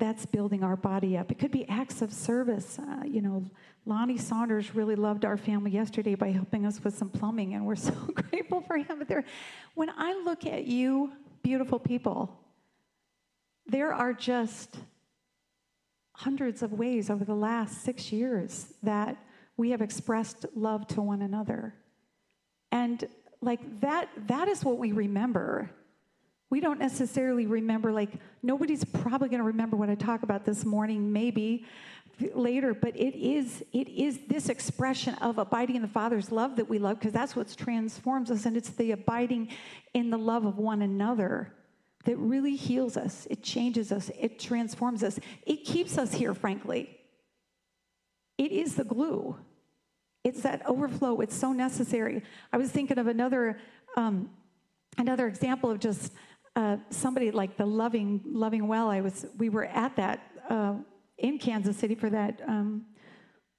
[0.00, 1.30] that's building our body up.
[1.30, 2.78] It could be acts of service.
[2.78, 3.44] Uh, you know,
[3.86, 7.76] Lonnie Saunders really loved our family yesterday by helping us with some plumbing, and we're
[7.90, 8.98] so grateful for him.
[8.98, 9.24] But there,
[9.74, 12.36] when I look at you, beautiful people,
[13.66, 14.76] there are just
[16.14, 19.16] hundreds of ways over the last six years that
[19.56, 21.74] we have expressed love to one another.
[22.72, 23.06] And
[23.40, 25.70] like that, that is what we remember
[26.50, 28.10] we don't necessarily remember, like,
[28.42, 31.64] nobody's probably going to remember what I talk about this morning, maybe
[32.34, 36.68] later, but it is, it is this expression of abiding in the Father's love that
[36.68, 39.48] we love, because that's what transforms us, and it's the abiding
[39.94, 41.52] in the love of one another
[42.04, 46.96] that really heals us, it changes us, it transforms us, it keeps us here, frankly.
[48.38, 49.36] It is the glue.
[50.24, 51.20] It's that overflow.
[51.20, 52.22] It's so necessary.
[52.52, 53.58] I was thinking of another
[53.96, 54.30] um,
[54.96, 56.12] another example of just
[56.56, 60.74] uh, somebody like the loving loving well i was we were at that uh,
[61.18, 62.84] in kansas city for that um,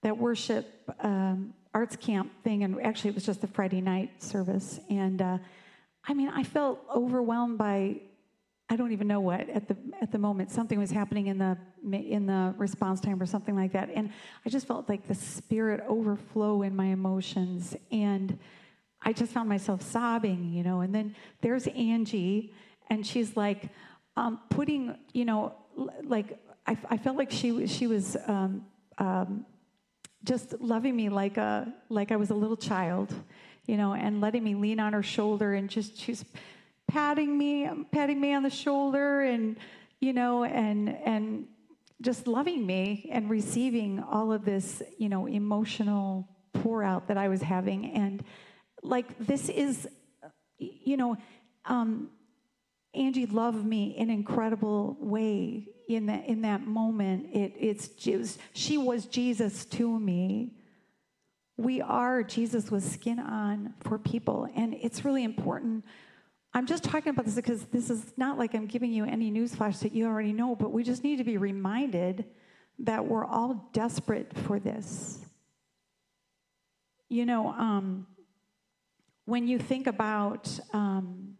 [0.03, 0.67] that worship
[1.01, 4.79] um, arts camp thing and actually it was just a friday night service.
[4.89, 5.37] And uh,
[6.05, 8.01] i mean i felt overwhelmed by
[8.69, 11.57] i don't even know what at the at the moment something was happening in the
[11.91, 13.89] in the response time or something like that.
[13.93, 14.11] And
[14.45, 17.75] i just felt like the spirit overflow in my emotions.
[17.91, 18.37] And
[19.03, 22.53] i just found myself sobbing you know and then there's angie
[22.91, 23.69] and she's like
[24.17, 25.55] um, putting, you know,
[26.03, 28.65] like I, I, felt like she she was um,
[28.97, 29.45] um,
[30.23, 33.13] just loving me like a like I was a little child,
[33.65, 36.25] you know, and letting me lean on her shoulder and just she's
[36.87, 39.55] patting me patting me on the shoulder and
[40.01, 41.47] you know and and
[42.01, 47.29] just loving me and receiving all of this you know emotional pour out that I
[47.29, 47.91] was having.
[47.91, 48.23] And
[48.83, 49.87] like, this is,
[50.57, 51.17] you know,
[51.65, 52.09] um,
[52.93, 57.27] Angie loved me in an incredible way in that in that moment.
[57.33, 60.51] It, it's just, she was Jesus to me.
[61.57, 65.85] We are Jesus with skin on for people, and it's really important.
[66.53, 69.79] I'm just talking about this because this is not like I'm giving you any newsflash
[69.79, 72.25] that you already know, but we just need to be reminded
[72.79, 75.19] that we're all desperate for this.
[77.09, 78.07] You know, um,
[79.25, 81.30] when you think about um,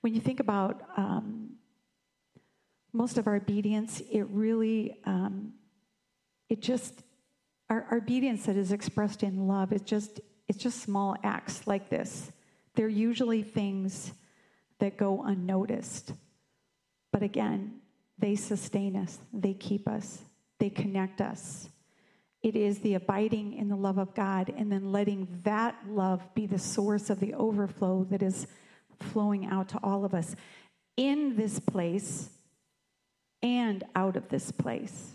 [0.00, 1.50] when you think about um,
[2.92, 5.52] most of our obedience, it really um,
[6.48, 7.02] it just
[7.68, 11.88] our, our obedience that is expressed in love is just it's just small acts like
[11.88, 12.32] this.
[12.74, 14.12] They're usually things
[14.78, 16.12] that go unnoticed.
[17.12, 17.80] But again,
[18.18, 20.22] they sustain us, they keep us,
[20.58, 21.68] they connect us.
[22.42, 26.46] It is the abiding in the love of God and then letting that love be
[26.46, 28.46] the source of the overflow that is
[29.02, 30.34] flowing out to all of us
[30.96, 32.30] in this place
[33.42, 35.12] and out of this place.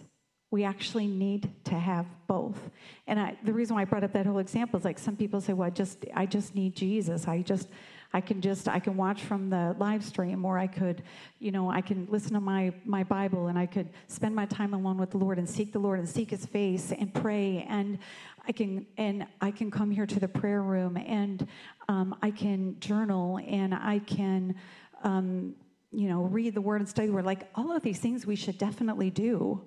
[0.51, 2.69] We actually need to have both.
[3.07, 5.41] And I, the reason why I brought up that whole example is like some people
[5.41, 7.27] say, well, I just, I just need Jesus.
[7.27, 7.67] I just,
[8.15, 11.03] I can just, I can watch from the live stream or I could,
[11.39, 14.73] you know, I can listen to my, my Bible and I could spend my time
[14.73, 17.65] alone with the Lord and seek the Lord and seek his face and pray.
[17.67, 17.99] And
[18.47, 21.45] I can, and I can come here to the prayer room and
[21.89, 24.55] um, I can journal and I can,
[25.03, 25.53] um,
[25.91, 27.25] you know, read the word and study the word.
[27.25, 29.61] Like all of these things we should definitely do.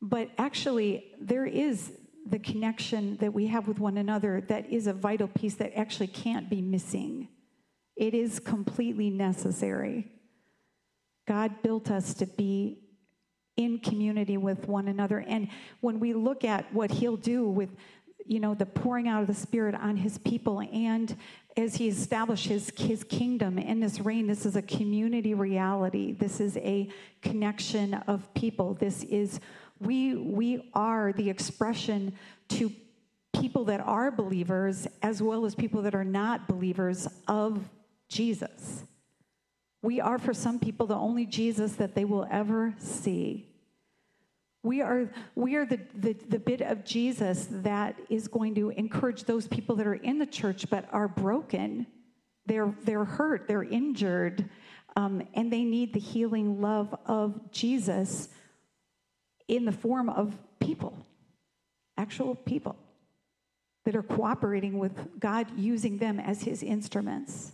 [0.00, 1.90] But actually, there is
[2.24, 6.06] the connection that we have with one another that is a vital piece that actually
[6.06, 7.26] can't be missing.
[7.98, 10.10] It is completely necessary.
[11.26, 12.78] God built us to be
[13.56, 15.24] in community with one another.
[15.26, 15.48] And
[15.80, 17.70] when we look at what He'll do with
[18.28, 20.60] you know, the pouring out of the Spirit on his people.
[20.70, 21.16] And
[21.56, 26.12] as he establishes his kingdom in this reign, this is a community reality.
[26.12, 26.90] This is a
[27.22, 28.74] connection of people.
[28.74, 29.40] This is,
[29.80, 32.12] we, we are the expression
[32.50, 32.70] to
[33.40, 37.58] people that are believers as well as people that are not believers of
[38.08, 38.84] Jesus.
[39.82, 43.48] We are, for some people, the only Jesus that they will ever see.
[44.62, 49.24] We are, we are the, the, the bit of Jesus that is going to encourage
[49.24, 51.86] those people that are in the church but are broken.
[52.46, 54.48] They're, they're hurt, they're injured,
[54.96, 58.28] um, and they need the healing love of Jesus
[59.46, 61.06] in the form of people,
[61.96, 62.76] actual people
[63.84, 67.52] that are cooperating with God using them as his instruments.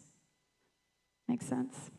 [1.28, 1.90] Makes sense?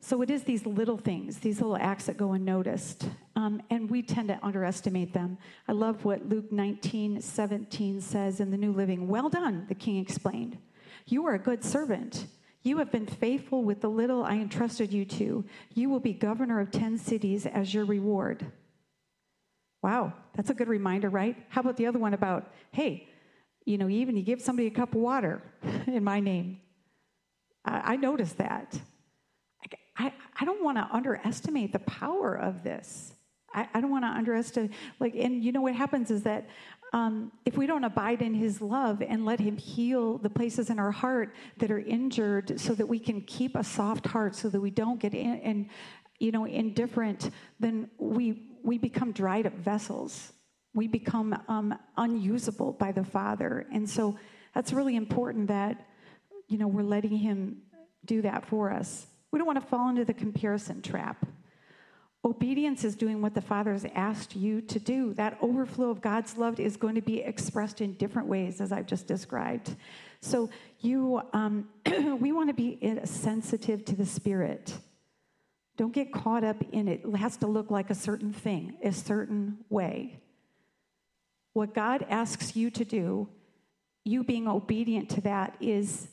[0.00, 4.00] So it is these little things, these little acts that go unnoticed, um, and we
[4.00, 5.36] tend to underestimate them.
[5.66, 9.06] I love what Luke 19, 17 says in the New Living.
[9.06, 10.56] Well done, the king explained.
[11.06, 12.26] You are a good servant.
[12.62, 15.44] You have been faithful with the little I entrusted you to.
[15.74, 18.50] You will be governor of 10 cities as your reward.
[19.82, 21.36] Wow, that's a good reminder, right?
[21.50, 23.07] How about the other one about, hey,
[23.68, 25.42] you know, even you give somebody a cup of water
[25.86, 26.58] in my name.
[27.66, 28.80] I, I noticed that.
[29.98, 33.12] I, I don't want to underestimate the power of this.
[33.52, 36.48] I, I don't want to underestimate, like, and you know what happens is that
[36.94, 40.78] um, if we don't abide in his love and let him heal the places in
[40.78, 44.60] our heart that are injured so that we can keep a soft heart so that
[44.60, 45.68] we don't get in and
[46.18, 50.32] you know indifferent then we we become dried up vessels
[50.74, 54.18] we become um, unusable by the father and so
[54.54, 55.86] that's really important that
[56.48, 57.58] you know we're letting him
[58.04, 61.26] do that for us we don't want to fall into the comparison trap.
[62.24, 65.14] Obedience is doing what the Father has asked you to do.
[65.14, 68.86] That overflow of God's love is going to be expressed in different ways, as I've
[68.86, 69.76] just described.
[70.20, 70.50] So,
[70.80, 71.68] you, um,
[72.20, 74.76] we want to be sensitive to the Spirit.
[75.76, 77.02] Don't get caught up in it.
[77.04, 80.20] It has to look like a certain thing, a certain way.
[81.52, 83.28] What God asks you to do,
[84.04, 86.08] you being obedient to that, is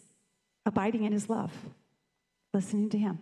[0.65, 1.51] abiding in His love
[2.53, 3.19] listening to him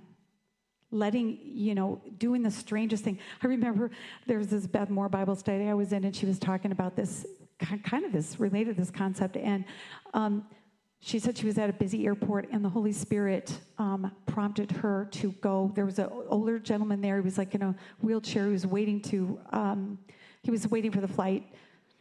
[0.91, 3.17] letting you know doing the strangest thing.
[3.41, 3.89] I remember
[4.27, 6.95] there was this beth moore bible study i was in and she was talking about
[6.95, 7.25] this
[7.65, 9.37] kind of this related this concept.
[9.37, 9.65] And
[10.13, 10.45] um,
[10.99, 15.07] she said she was at a busy airport and the holy spirit um, prompted her
[15.11, 15.71] to go.
[15.75, 17.17] There was an older gentleman there.
[17.17, 18.45] He was like in a wheelchair.
[18.45, 19.99] He was waiting to um,
[20.43, 21.45] he was waiting for the flight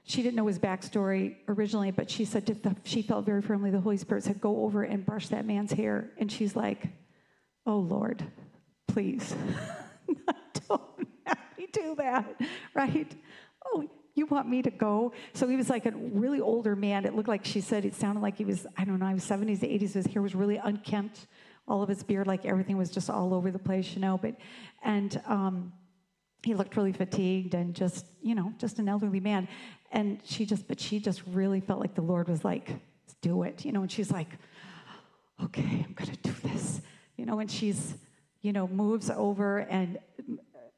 [0.04, 3.80] she didn't know his backstory originally but she said the, she felt very firmly the
[3.80, 6.88] holy spirit said go over and brush that man's hair and she's like
[7.64, 8.24] Oh Lord,
[8.88, 9.34] please,
[10.68, 10.82] don't
[11.24, 12.40] have me do that,
[12.74, 13.14] right?
[13.66, 15.12] oh, you want me to go?
[15.32, 17.06] So he was like a really older man.
[17.06, 19.24] It looked like she said it sounded like he was, I don't know, he was
[19.24, 19.92] 70s, 80s.
[19.92, 21.28] His hair was really unkempt.
[21.68, 24.18] All of his beard, like everything was just all over the place, you know.
[24.18, 24.34] But,
[24.82, 25.72] and um,
[26.42, 29.46] he looked really fatigued and just, you know, just an elderly man.
[29.92, 32.70] And she just, but she just really felt like the Lord was like,
[33.20, 33.82] do it, you know.
[33.82, 34.28] And she's like,
[35.44, 36.80] okay, I'm to do this,
[37.16, 37.38] you know.
[37.38, 37.94] And she's,
[38.40, 39.98] you know, moves over and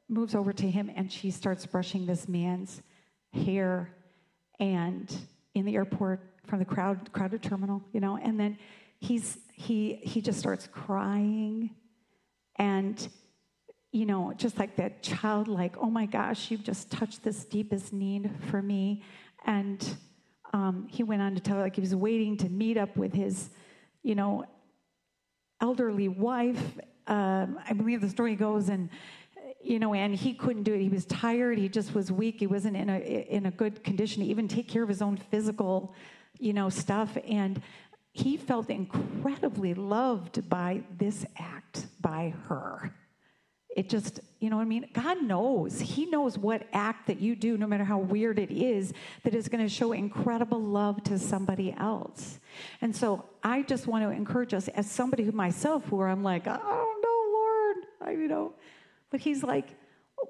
[0.08, 2.82] moves over to him and she starts brushing this man's
[3.32, 3.90] hair
[4.60, 5.16] and
[5.54, 8.56] in the airport from the crowd crowded terminal you know and then
[9.00, 11.70] he's he he just starts crying
[12.56, 13.08] and
[13.94, 17.92] you know just like that child like oh my gosh you've just touched this deepest
[17.92, 19.02] need for me
[19.46, 19.96] and
[20.52, 23.50] um, he went on to tell like he was waiting to meet up with his
[24.02, 24.44] you know
[25.60, 26.76] elderly wife
[27.06, 28.90] um, i believe the story goes and
[29.62, 30.80] you know, and he couldn't do it.
[30.82, 31.56] He was tired.
[31.56, 32.38] He just was weak.
[32.38, 35.16] He wasn't in a in a good condition to even take care of his own
[35.16, 35.94] physical,
[36.38, 37.16] you know, stuff.
[37.26, 37.62] And
[38.12, 42.92] he felt incredibly loved by this act by her.
[43.74, 44.88] It just, you know what I mean?
[44.92, 45.80] God knows.
[45.80, 48.92] He knows what act that you do, no matter how weird it is,
[49.24, 52.38] that is going to show incredible love to somebody else.
[52.80, 56.46] And so I just want to encourage us, as somebody who myself, where I'm like,
[56.46, 58.52] I don't know, Lord, I, you know,
[59.10, 59.70] but he's like,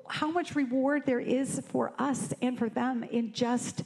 [0.09, 3.82] how much reward there is for us and for them in just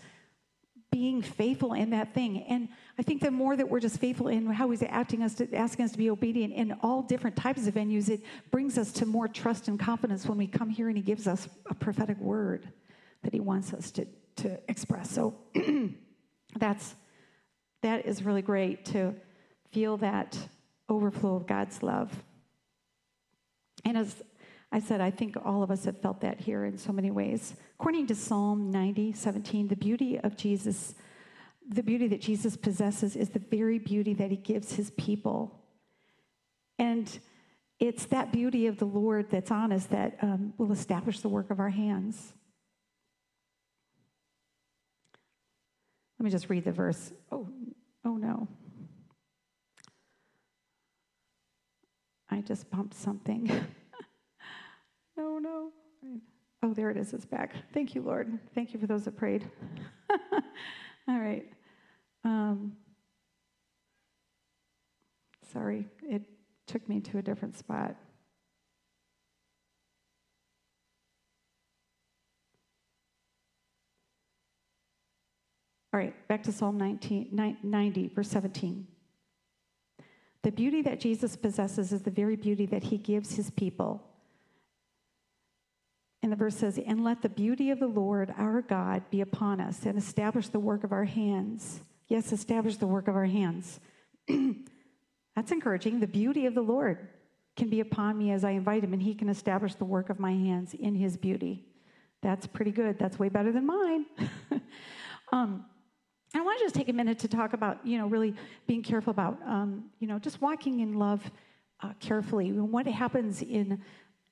[0.90, 2.44] being faithful in that thing.
[2.44, 2.68] And
[2.98, 5.84] I think the more that we're just faithful in how he's acting us to, asking
[5.84, 9.28] us to be obedient in all different types of venues, it brings us to more
[9.28, 12.68] trust and confidence when we come here and he gives us a prophetic word
[13.22, 15.10] that he wants us to, to express.
[15.10, 15.36] So
[16.56, 16.96] that's
[17.82, 19.14] that is really great to
[19.70, 20.36] feel that
[20.88, 22.12] overflow of God's love.
[23.84, 24.22] And as
[24.72, 27.54] I said, I think all of us have felt that here in so many ways.
[27.78, 30.94] According to Psalm 90, 17, the beauty of Jesus,
[31.68, 35.60] the beauty that Jesus possesses is the very beauty that he gives his people.
[36.78, 37.18] And
[37.78, 41.50] it's that beauty of the Lord that's on us that um, will establish the work
[41.50, 42.32] of our hands.
[46.18, 47.12] Let me just read the verse.
[47.30, 47.48] Oh,
[48.04, 48.48] oh no.
[52.30, 53.50] I just bumped something.
[55.18, 55.72] No, no.
[56.62, 57.12] Oh, there it is.
[57.12, 57.52] It's back.
[57.74, 58.38] Thank you, Lord.
[58.54, 59.44] Thank you for those that prayed.
[61.08, 61.44] All right.
[62.24, 62.72] Um,
[65.52, 66.22] sorry, it
[66.68, 67.96] took me to a different spot.
[75.92, 78.86] All right, back to Psalm 19, 90, verse 17.
[80.42, 84.04] The beauty that Jesus possesses is the very beauty that he gives his people.
[86.22, 89.60] And the verse says, And let the beauty of the Lord our God be upon
[89.60, 91.80] us and establish the work of our hands.
[92.06, 93.80] Yes, establish the work of our hands.
[95.38, 96.00] That's encouraging.
[96.00, 97.10] The beauty of the Lord
[97.54, 100.18] can be upon me as I invite him, and he can establish the work of
[100.18, 101.64] my hands in his beauty.
[102.22, 102.98] That's pretty good.
[102.98, 104.06] That's way better than mine.
[105.32, 105.64] um,
[106.34, 108.34] I want to just take a minute to talk about, you know, really
[108.66, 111.22] being careful about, um, you know, just walking in love
[111.84, 112.50] uh, carefully.
[112.50, 113.80] What happens in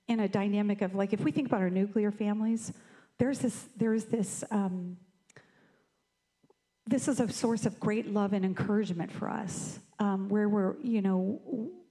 [0.09, 2.73] in a dynamic of like if we think about our nuclear families,
[3.19, 4.97] there's this there's this um,
[6.87, 11.03] this is a source of great love and encouragement for us, um, where we're you
[11.03, 11.41] know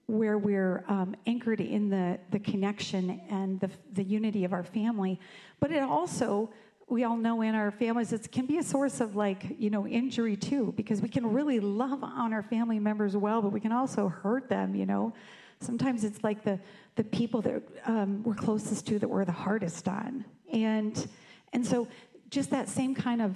[0.07, 5.19] where we're um, anchored in the the connection and the the unity of our family,
[5.59, 6.51] but it also
[6.87, 9.87] we all know in our families it can be a source of like you know
[9.87, 13.71] injury too because we can really love on our family members well but we can
[13.71, 15.11] also hurt them you know
[15.59, 16.59] sometimes it's like the
[16.95, 20.25] the people that um, we're closest to that we're the hardest on.
[20.51, 21.07] And,
[21.53, 21.87] and so,
[22.29, 23.35] just that same kind of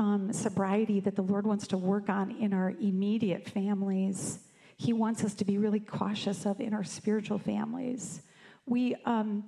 [0.00, 4.38] um, sobriety that the Lord wants to work on in our immediate families,
[4.78, 8.22] He wants us to be really cautious of in our spiritual families.
[8.64, 9.44] We, um,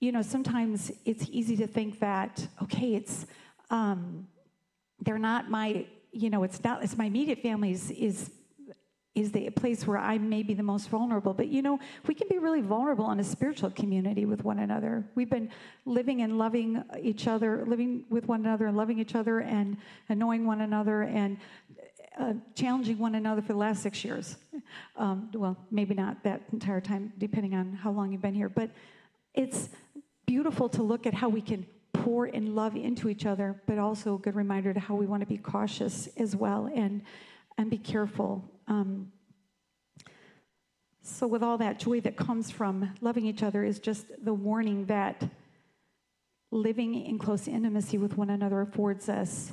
[0.00, 3.26] you know, sometimes it's easy to think that, okay, it's,
[3.68, 4.26] um,
[5.00, 8.30] they're not my, you know, it's not, it's my immediate family is,
[9.14, 11.34] is the place where I may be the most vulnerable.
[11.34, 15.04] But you know, we can be really vulnerable in a spiritual community with one another.
[15.14, 15.50] We've been
[15.84, 19.76] living and loving each other, living with one another and loving each other and
[20.08, 21.38] annoying one another and
[22.18, 24.36] uh, challenging one another for the last six years.
[24.96, 28.48] Um, well, maybe not that entire time, depending on how long you've been here.
[28.48, 28.70] But
[29.34, 29.68] it's
[30.26, 34.14] beautiful to look at how we can pour in love into each other, but also
[34.14, 37.02] a good reminder to how we want to be cautious as well and
[37.56, 39.12] and be careful um,
[41.02, 44.86] so, with all that joy that comes from loving each other, is just the warning
[44.86, 45.22] that
[46.50, 49.52] living in close intimacy with one another affords us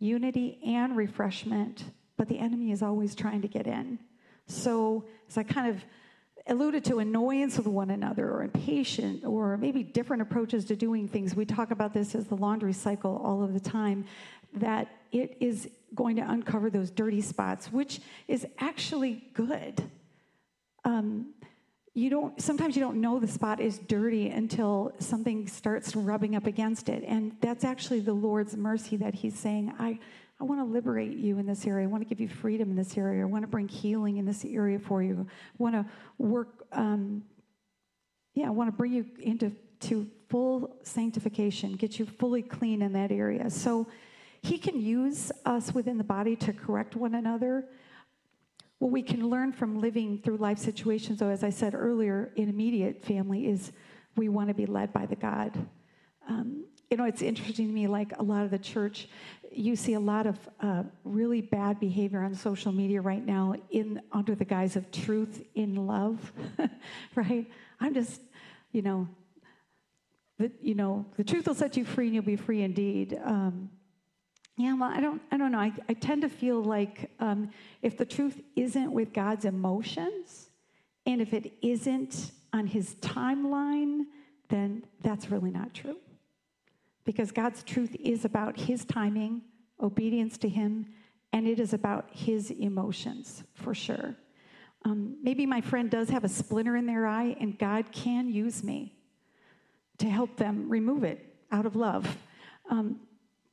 [0.00, 1.84] unity and refreshment,
[2.16, 3.98] but the enemy is always trying to get in.
[4.46, 5.84] So, as I kind of
[6.46, 11.34] alluded to annoyance with one another or impatient or maybe different approaches to doing things.
[11.34, 14.04] We talk about this as the laundry cycle all of the time,
[14.54, 19.82] that it is going to uncover those dirty spots, which is actually good.
[20.84, 21.34] Um,
[21.92, 26.46] you don't sometimes you don't know the spot is dirty until something starts rubbing up
[26.46, 29.98] against it and that's actually the lord's mercy that he's saying i
[30.40, 31.84] I want to liberate you in this area.
[31.84, 33.22] I want to give you freedom in this area.
[33.22, 35.26] I want to bring healing in this area for you.
[35.28, 35.84] I want to
[36.16, 37.22] work, um,
[38.34, 42.94] yeah, I want to bring you into to full sanctification, get you fully clean in
[42.94, 43.50] that area.
[43.50, 43.86] So
[44.42, 47.66] he can use us within the body to correct one another.
[48.78, 52.48] What we can learn from living through life situations, though, as I said earlier, in
[52.48, 53.72] immediate family, is
[54.16, 55.66] we want to be led by the God.
[56.28, 59.08] Um, you know, it's interesting to me, like a lot of the church,
[59.52, 64.00] you see a lot of uh, really bad behavior on social media right now in
[64.10, 66.32] under the guise of truth in love,
[67.14, 67.48] right?
[67.78, 68.20] I'm just,
[68.72, 69.08] you know,
[70.38, 73.20] the, you know, the truth will set you free and you'll be free indeed.
[73.22, 73.70] Um,
[74.60, 75.58] yeah, well, I don't, I don't know.
[75.58, 77.50] I, I tend to feel like um,
[77.82, 80.50] if the truth isn't with God's emotions,
[81.06, 84.02] and if it isn't on His timeline,
[84.48, 85.96] then that's really not true
[87.04, 89.42] because God's truth is about His timing,
[89.80, 90.86] obedience to Him,
[91.32, 94.14] and it is about His emotions for sure.
[94.84, 98.62] Um, maybe my friend does have a splinter in their eye, and God can use
[98.62, 98.94] me
[99.98, 102.16] to help them remove it out of love.
[102.70, 103.00] Um,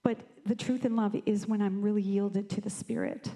[0.08, 3.30] but the truth in love is when I'm really yielded to the Spirit.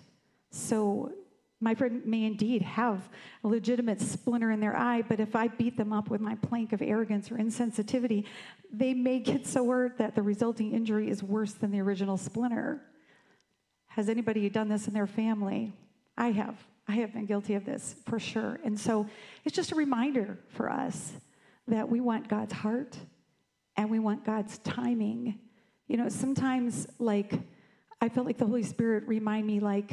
[0.51, 1.11] So
[1.59, 3.09] my friend may indeed have
[3.43, 6.71] a legitimate splinter in their eye, but if I beat them up with my plank
[6.71, 8.23] of arrogance or insensitivity,
[8.71, 12.79] they may get so hurt that the resulting injury is worse than the original splinter.
[13.87, 15.73] Has anybody done this in their family?
[16.17, 16.55] I have.
[16.87, 18.61] I have been guilty of this for sure.
[18.63, 19.07] And so
[19.43, 21.11] it's just a reminder for us
[21.67, 22.97] that we want God's heart
[23.75, 25.37] and we want God's timing.
[25.91, 27.33] You know, sometimes, like,
[27.99, 29.91] I felt like the Holy Spirit remind me, like,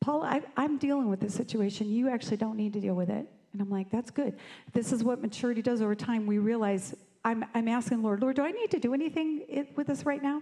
[0.00, 1.90] Paul, I, I'm dealing with this situation.
[1.90, 3.26] You actually don't need to deal with it.
[3.52, 4.38] And I'm like, that's good.
[4.72, 6.26] This is what maturity does over time.
[6.26, 10.06] We realize I'm, I'm asking Lord, Lord, do I need to do anything with this
[10.06, 10.40] right now?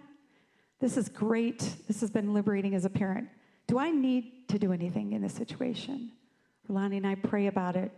[0.79, 1.75] This is great.
[1.89, 3.27] This has been liberating as a parent.
[3.67, 6.13] Do I need to do anything in this situation?
[6.69, 7.91] Lonnie and I pray about it.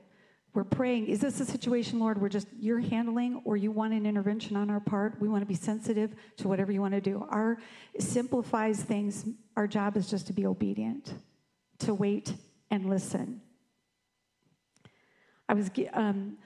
[0.57, 4.07] We're praying, is this a situation, Lord, we're just you're handling or you want an
[4.07, 5.21] intervention on our part?
[5.21, 7.27] We want to be sensitive to whatever you want to do.
[7.29, 7.59] Our
[7.99, 9.27] simplifies things.
[9.55, 11.13] Our job is just to be obedient
[11.81, 12.33] to wait
[12.71, 13.43] and listen.
[15.47, 16.39] I was, um,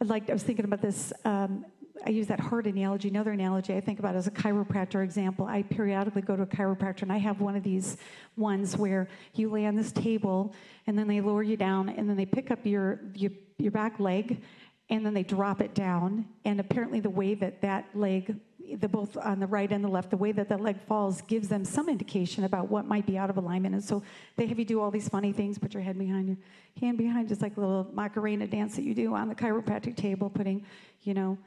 [0.00, 1.12] I liked, I was thinking about this.
[1.26, 1.66] Um,
[2.04, 3.08] I use that heart analogy.
[3.08, 5.46] Another analogy I think about as a chiropractor example.
[5.46, 7.96] I periodically go to a chiropractor, and I have one of these
[8.36, 10.54] ones where you lay on this table,
[10.86, 13.98] and then they lower you down, and then they pick up your your, your back
[13.98, 14.42] leg,
[14.90, 16.26] and then they drop it down.
[16.44, 18.38] And apparently, the way that that leg
[18.76, 21.48] the both on the right and the left, the way that the leg falls gives
[21.48, 23.74] them some indication about what might be out of alignment.
[23.74, 24.02] And so
[24.36, 26.36] they have you do all these funny things, put your head behind your
[26.78, 30.28] hand behind, just like a little Macarena dance that you do on the chiropractic table,
[30.28, 30.64] putting,
[31.02, 31.38] you know,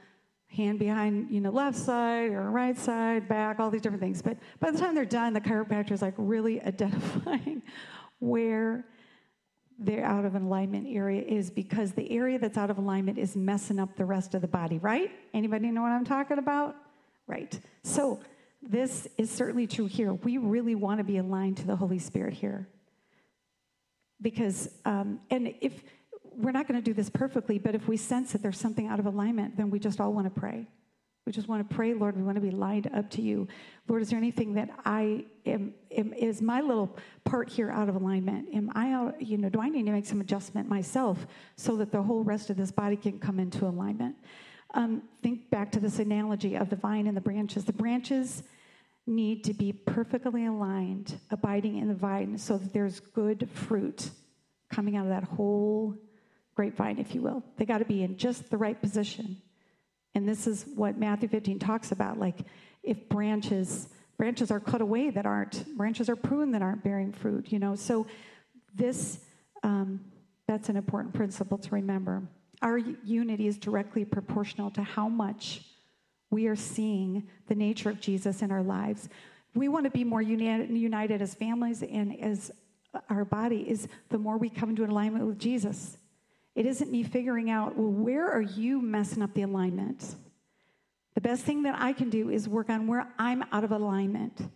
[0.55, 4.21] hand behind, you know, left side or right side, back, all these different things.
[4.21, 7.61] But by the time they're done, the chiropractor is like really identifying
[8.19, 8.85] where
[9.79, 13.79] their out of alignment area is because the area that's out of alignment is messing
[13.79, 15.11] up the rest of the body, right?
[15.33, 16.75] Anybody know what I'm talking about?
[17.25, 17.59] Right.
[17.83, 18.19] So
[18.61, 20.13] this is certainly true here.
[20.13, 22.67] We really want to be aligned to the Holy Spirit here.
[24.21, 25.81] Because, um, and if
[26.35, 28.99] we're not going to do this perfectly, but if we sense that there's something out
[28.99, 30.67] of alignment, then we just all want to pray.
[31.25, 33.47] We just want to pray, Lord, we want to be lined up to you.
[33.87, 37.95] Lord, is there anything that I am, am, is my little part here out of
[37.95, 38.47] alignment?
[38.53, 41.27] Am I out, you know, do I need to make some adjustment myself
[41.57, 44.15] so that the whole rest of this body can come into alignment?
[44.73, 47.65] Um, think back to this analogy of the vine and the branches.
[47.65, 48.41] The branches
[49.05, 54.09] need to be perfectly aligned, abiding in the vine, so that there's good fruit
[54.71, 55.95] coming out of that whole
[56.55, 57.43] grapevine, if you will.
[57.57, 59.37] They got to be in just the right position.
[60.13, 62.19] And this is what Matthew 15 talks about.
[62.19, 62.39] Like,
[62.83, 63.87] if branches
[64.17, 67.75] branches are cut away that aren't branches are pruned that aren't bearing fruit, you know.
[67.75, 68.05] So
[68.75, 69.19] this
[69.63, 70.01] um,
[70.47, 72.21] that's an important principle to remember.
[72.61, 75.61] Our unity is directly proportional to how much
[76.29, 79.09] we are seeing the nature of Jesus in our lives.
[79.53, 82.51] We want to be more united as families and as
[83.09, 85.97] our body is the more we come into alignment with Jesus.
[86.55, 90.15] It isn't me figuring out, well, where are you messing up the alignment?
[91.15, 94.49] The best thing that I can do is work on where I'm out of alignment.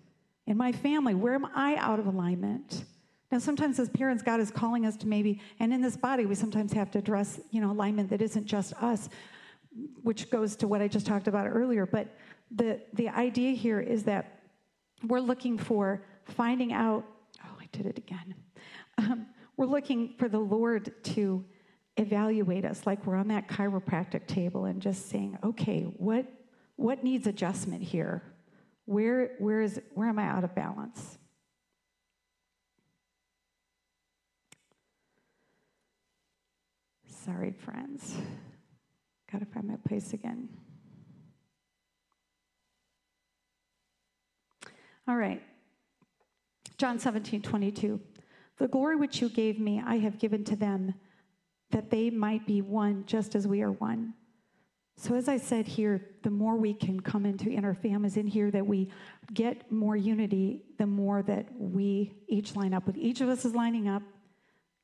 [0.47, 2.85] In my family, where am I out of alignment?
[3.31, 6.35] Now, sometimes as parents, God is calling us to maybe, and in this body, we
[6.35, 9.09] sometimes have to address, you know, alignment that isn't just us,
[10.03, 11.85] which goes to what I just talked about earlier.
[11.85, 12.15] But
[12.51, 14.39] the, the idea here is that
[15.03, 17.03] we're looking for finding out,
[17.43, 18.35] oh, I did it again.
[18.97, 19.25] Um,
[19.57, 21.43] we're looking for the Lord to
[21.97, 26.25] evaluate us like we're on that chiropractic table and just saying, okay, what,
[26.75, 28.21] what needs adjustment here?
[28.85, 31.17] Where, where, is, where am I out of balance?
[37.07, 38.15] Sorry, friends.
[39.31, 40.49] Got to find my place again.
[45.07, 45.41] All right.
[46.77, 47.99] John 17, 22.
[48.57, 50.93] The glory which you gave me, I have given to them,
[51.71, 54.13] that they might be one just as we are one.
[54.97, 58.27] So, as I said here, the more we can come into in our families in
[58.27, 58.89] here, that we
[59.33, 63.53] get more unity, the more that we each line up with each of us is
[63.53, 64.03] lining up,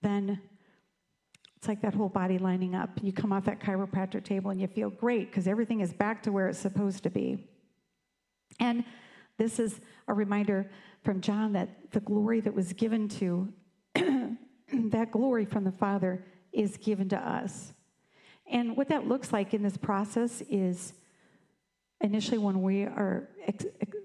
[0.01, 0.41] then
[1.55, 2.89] it's like that whole body lining up.
[3.01, 6.31] You come off that chiropractor table and you feel great because everything is back to
[6.31, 7.47] where it's supposed to be.
[8.59, 8.83] And
[9.37, 10.69] this is a reminder
[11.03, 13.53] from John that the glory that was given to
[13.93, 17.73] that glory from the Father is given to us.
[18.49, 20.93] And what that looks like in this process is
[22.01, 23.97] initially when we are ex- ex-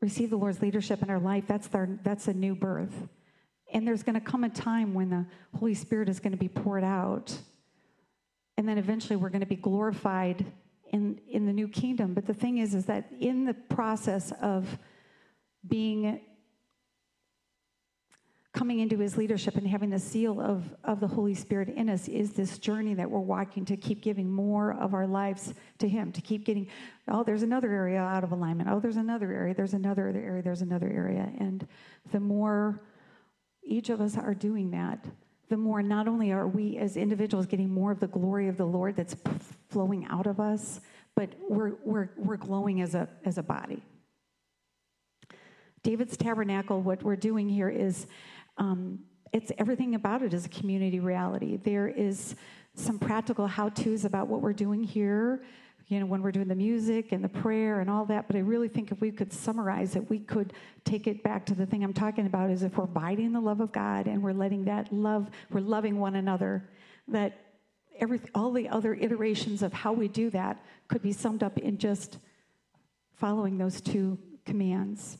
[0.00, 3.08] receive the Lord's leadership in our life, that's our, that's a new birth.
[3.72, 5.26] And there's going to come a time when the
[5.58, 7.36] Holy Spirit is going to be poured out.
[8.56, 10.46] And then eventually we're going to be glorified
[10.92, 12.14] in, in the new kingdom.
[12.14, 14.78] But the thing is, is that in the process of
[15.66, 16.20] being
[18.56, 22.08] coming into his leadership and having the seal of, of the Holy Spirit in us
[22.08, 26.10] is this journey that we're walking to keep giving more of our lives to him,
[26.10, 26.66] to keep getting,
[27.06, 28.70] oh, there's another area out of alignment.
[28.70, 31.30] Oh, there's another area, there's another area, there's another area.
[31.38, 31.68] And
[32.12, 32.80] the more
[33.62, 35.04] each of us are doing that,
[35.50, 38.64] the more not only are we as individuals getting more of the glory of the
[38.64, 39.16] Lord that's
[39.68, 40.80] flowing out of us,
[41.14, 43.82] but we're, we're, we're glowing as a, as a body.
[45.86, 48.08] David's Tabernacle, what we're doing here is
[48.58, 49.00] um,
[49.32, 51.56] it's everything about it is a community reality.
[51.56, 52.36] There is
[52.74, 55.42] some practical how to's about what we're doing here,
[55.88, 58.26] you know, when we're doing the music and the prayer and all that.
[58.26, 60.52] But I really think if we could summarize it, we could
[60.84, 63.60] take it back to the thing I'm talking about is if we're abiding the love
[63.60, 66.68] of God and we're letting that love, we're loving one another,
[67.08, 67.40] that
[67.98, 71.78] every, all the other iterations of how we do that could be summed up in
[71.78, 72.18] just
[73.14, 75.18] following those two commands.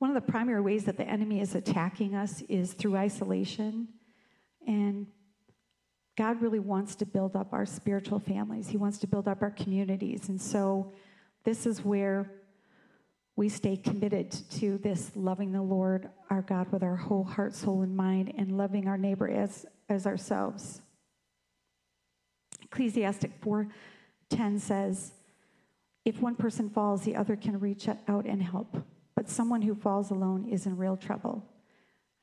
[0.00, 3.86] One of the primary ways that the enemy is attacking us is through isolation.
[4.66, 5.06] And
[6.16, 9.50] God really wants to build up our spiritual families, He wants to build up our
[9.50, 10.30] communities.
[10.30, 10.94] And so
[11.44, 12.32] this is where
[13.36, 17.82] we stay committed to this loving the Lord our God with our whole heart, soul,
[17.82, 20.80] and mind, and loving our neighbor as, as ourselves.
[22.62, 25.12] Ecclesiastic 4:10 says,
[26.06, 28.82] if one person falls, the other can reach out and help
[29.20, 31.44] but someone who falls alone is in real trouble.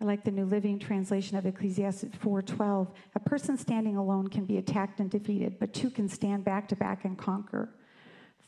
[0.02, 2.92] I like the New Living Translation of Ecclesiastes 4:12.
[3.14, 6.76] A person standing alone can be attacked and defeated, but two can stand back to
[6.76, 7.76] back and conquer.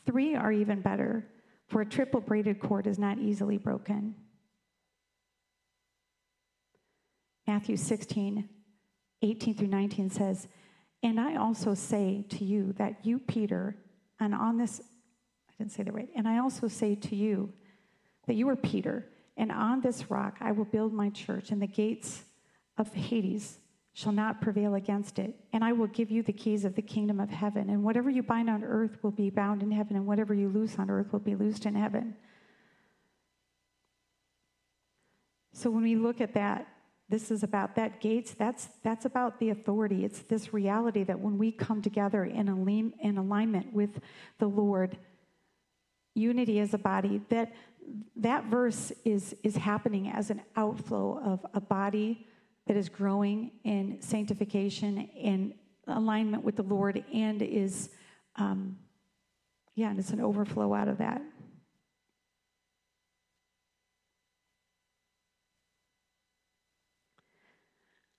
[0.04, 1.28] Three are even better,
[1.68, 4.16] for a triple braided cord is not easily broken.
[7.46, 8.48] Matthew 16,
[9.22, 10.48] 18 through 19 says,
[11.04, 13.76] And I also say to you that you, Peter,
[14.18, 14.80] and on this,
[15.48, 17.52] I didn't say the right, and I also say to you
[18.30, 19.04] that you are Peter,
[19.36, 22.22] and on this rock I will build my church, and the gates
[22.78, 23.58] of Hades
[23.92, 25.34] shall not prevail against it.
[25.52, 27.68] And I will give you the keys of the kingdom of heaven.
[27.68, 30.78] And whatever you bind on earth will be bound in heaven, and whatever you loose
[30.78, 32.14] on earth will be loosed in heaven.
[35.52, 36.68] So when we look at that,
[37.08, 38.30] this is about that gates.
[38.30, 40.04] That's that's about the authority.
[40.04, 43.98] It's this reality that when we come together in, align, in alignment with
[44.38, 44.98] the Lord,
[46.14, 47.52] unity as a body, that
[48.16, 52.26] that verse is, is happening as an outflow of a body
[52.66, 55.54] that is growing in sanctification and
[55.88, 57.90] alignment with the Lord and is,
[58.36, 58.76] um,
[59.74, 61.20] yeah, and it's an overflow out of that.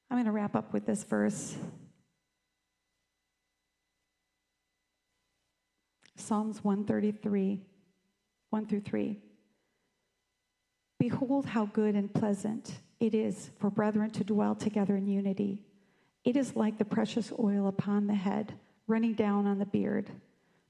[0.10, 1.56] I'm going to wrap up with this verse.
[6.18, 7.62] Psalms 133,
[8.52, 9.18] 1 through 3.
[10.99, 15.64] Behold, how good and pleasant it is for brethren to dwell together in unity.
[16.24, 18.54] It is like the precious oil upon the head,
[18.86, 20.12] running down on the beard,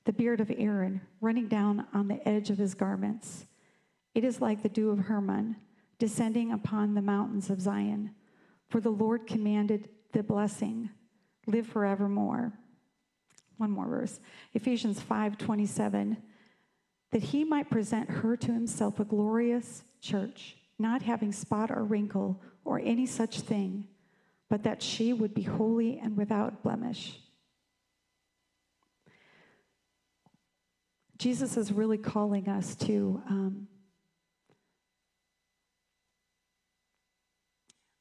[0.06, 3.46] the beard of Aaron, running down on the edge of his garments.
[4.16, 5.58] It is like the dew of Hermon,
[6.00, 8.12] descending upon the mountains of Zion.
[8.70, 10.90] For the Lord commanded the blessing,
[11.48, 12.54] live forevermore.
[13.58, 14.20] One more verse.
[14.54, 16.18] Ephesians 5 27.
[17.12, 22.42] That he might present her to himself a glorious church, not having spot or wrinkle
[22.64, 23.88] or any such thing,
[24.50, 27.20] but that she would be holy and without blemish.
[31.18, 33.68] Jesus is really calling us to um,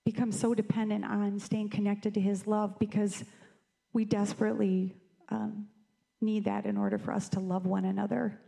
[0.07, 3.23] become so dependent on staying connected to his love because
[3.93, 4.97] we desperately
[5.29, 5.67] um,
[6.21, 8.41] need that in order for us to love one another.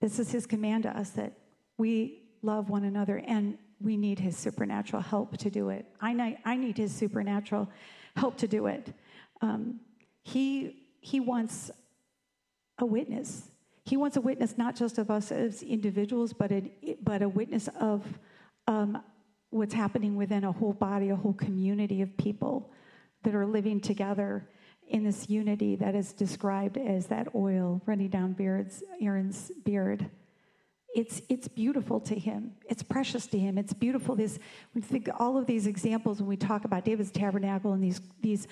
[0.00, 1.32] This is his command to us that
[1.76, 5.86] we love one another and we need his supernatural help to do it.
[6.00, 7.68] I need, I need his supernatural
[8.16, 8.92] help to do it.
[9.40, 9.80] Um,
[10.22, 11.70] he, he wants
[12.78, 13.50] a witness.
[13.84, 16.70] He wants a witness not just of us as individuals, but a,
[17.02, 18.04] but a witness of
[18.66, 19.02] um,
[19.50, 22.70] what's happening within a whole body, a whole community of people
[23.22, 24.46] that are living together
[24.88, 30.10] in this unity that is described as that oil running down beards, Aaron's beard.
[30.94, 32.52] It's, it's beautiful to him.
[32.68, 33.58] It's precious to him.
[33.58, 34.16] It's beautiful.
[34.16, 34.38] This,
[34.74, 38.48] we think all of these examples when we talk about David's tabernacle and these, these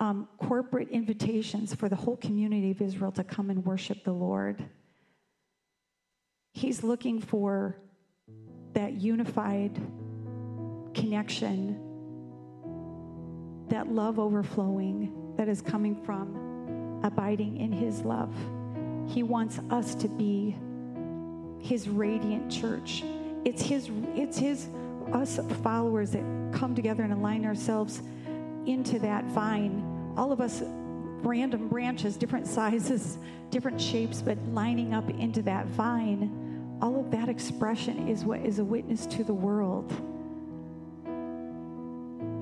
[0.00, 4.64] um, corporate invitations for the whole community of Israel to come and worship the Lord.
[6.52, 7.76] He's looking for
[8.72, 9.80] that unified
[10.92, 11.80] connection,
[13.68, 18.34] that love overflowing that is coming from abiding in His love.
[19.08, 20.56] He wants us to be
[21.60, 23.04] His radiant church.
[23.44, 24.68] It's His, it's His,
[25.12, 28.02] us followers that come together and align ourselves
[28.66, 30.14] into that vine.
[30.16, 30.62] All of us
[31.22, 33.18] random branches, different sizes,
[33.50, 36.78] different shapes, but lining up into that vine.
[36.82, 39.92] All of that expression is what is a witness to the world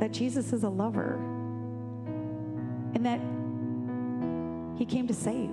[0.01, 1.34] that Jesus is a lover
[2.95, 3.21] and that
[4.79, 5.51] he came to save.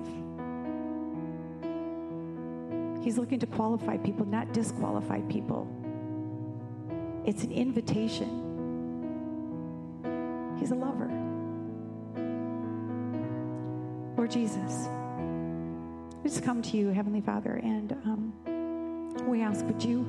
[3.03, 5.67] He's looking to qualify people, not disqualify people.
[7.25, 8.47] It's an invitation.
[10.59, 11.09] He's a lover.
[14.15, 14.87] Lord Jesus,
[16.23, 18.33] we just come to you, Heavenly Father, and um,
[19.27, 20.05] we ask, would you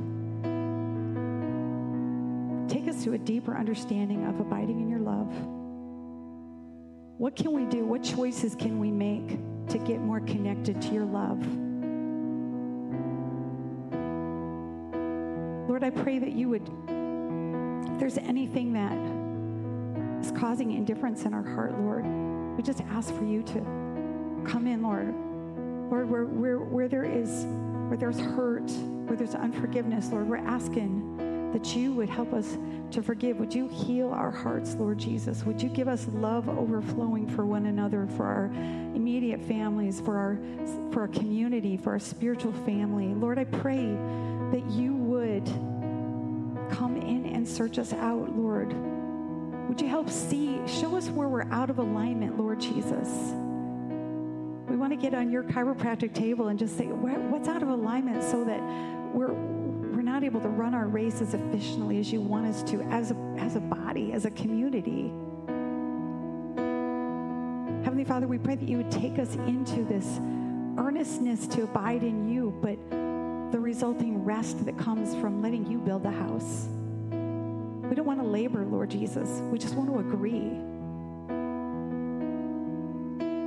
[2.68, 5.33] take us to a deeper understanding of abiding in your love?
[7.23, 7.85] What can we do?
[7.85, 11.39] What choices can we make to get more connected to your love?
[15.68, 16.68] Lord, I pray that you would,
[17.93, 18.99] if there's anything that
[20.20, 22.05] is causing indifference in our heart, Lord,
[22.57, 23.61] we just ask for you to
[24.45, 25.14] come in, Lord.
[25.93, 27.45] Lord, where, where, where there is,
[27.87, 28.68] where there's hurt,
[29.07, 32.57] where there's unforgiveness, Lord, we're asking that you would help us
[32.92, 33.38] to forgive.
[33.38, 35.44] Would you heal our hearts, Lord Jesus?
[35.44, 38.46] Would you give us love overflowing for one another, for our
[38.94, 40.38] immediate families, for our
[40.92, 43.14] for our community, for our spiritual family?
[43.14, 43.86] Lord, I pray
[44.53, 45.46] that you would
[46.70, 48.74] come in and search us out, Lord.
[49.68, 53.09] Would you help see, show us where we're out of alignment, Lord Jesus?
[54.68, 58.22] We want to get on your chiropractic table and just say, what's out of alignment
[58.22, 58.61] so that
[59.14, 59.32] we're
[60.23, 63.16] not able to run our race as efficiently as you want us to, as a,
[63.39, 65.12] as a body, as a community.
[67.85, 70.20] Heavenly Father, we pray that you would take us into this
[70.79, 72.79] earnestness to abide in you, but
[73.51, 76.68] the resulting rest that comes from letting you build the house.
[77.11, 79.29] We don't want to labor, Lord Jesus.
[79.51, 80.51] We just want to agree.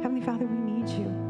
[0.04, 1.25] Heavenly Father, we need you.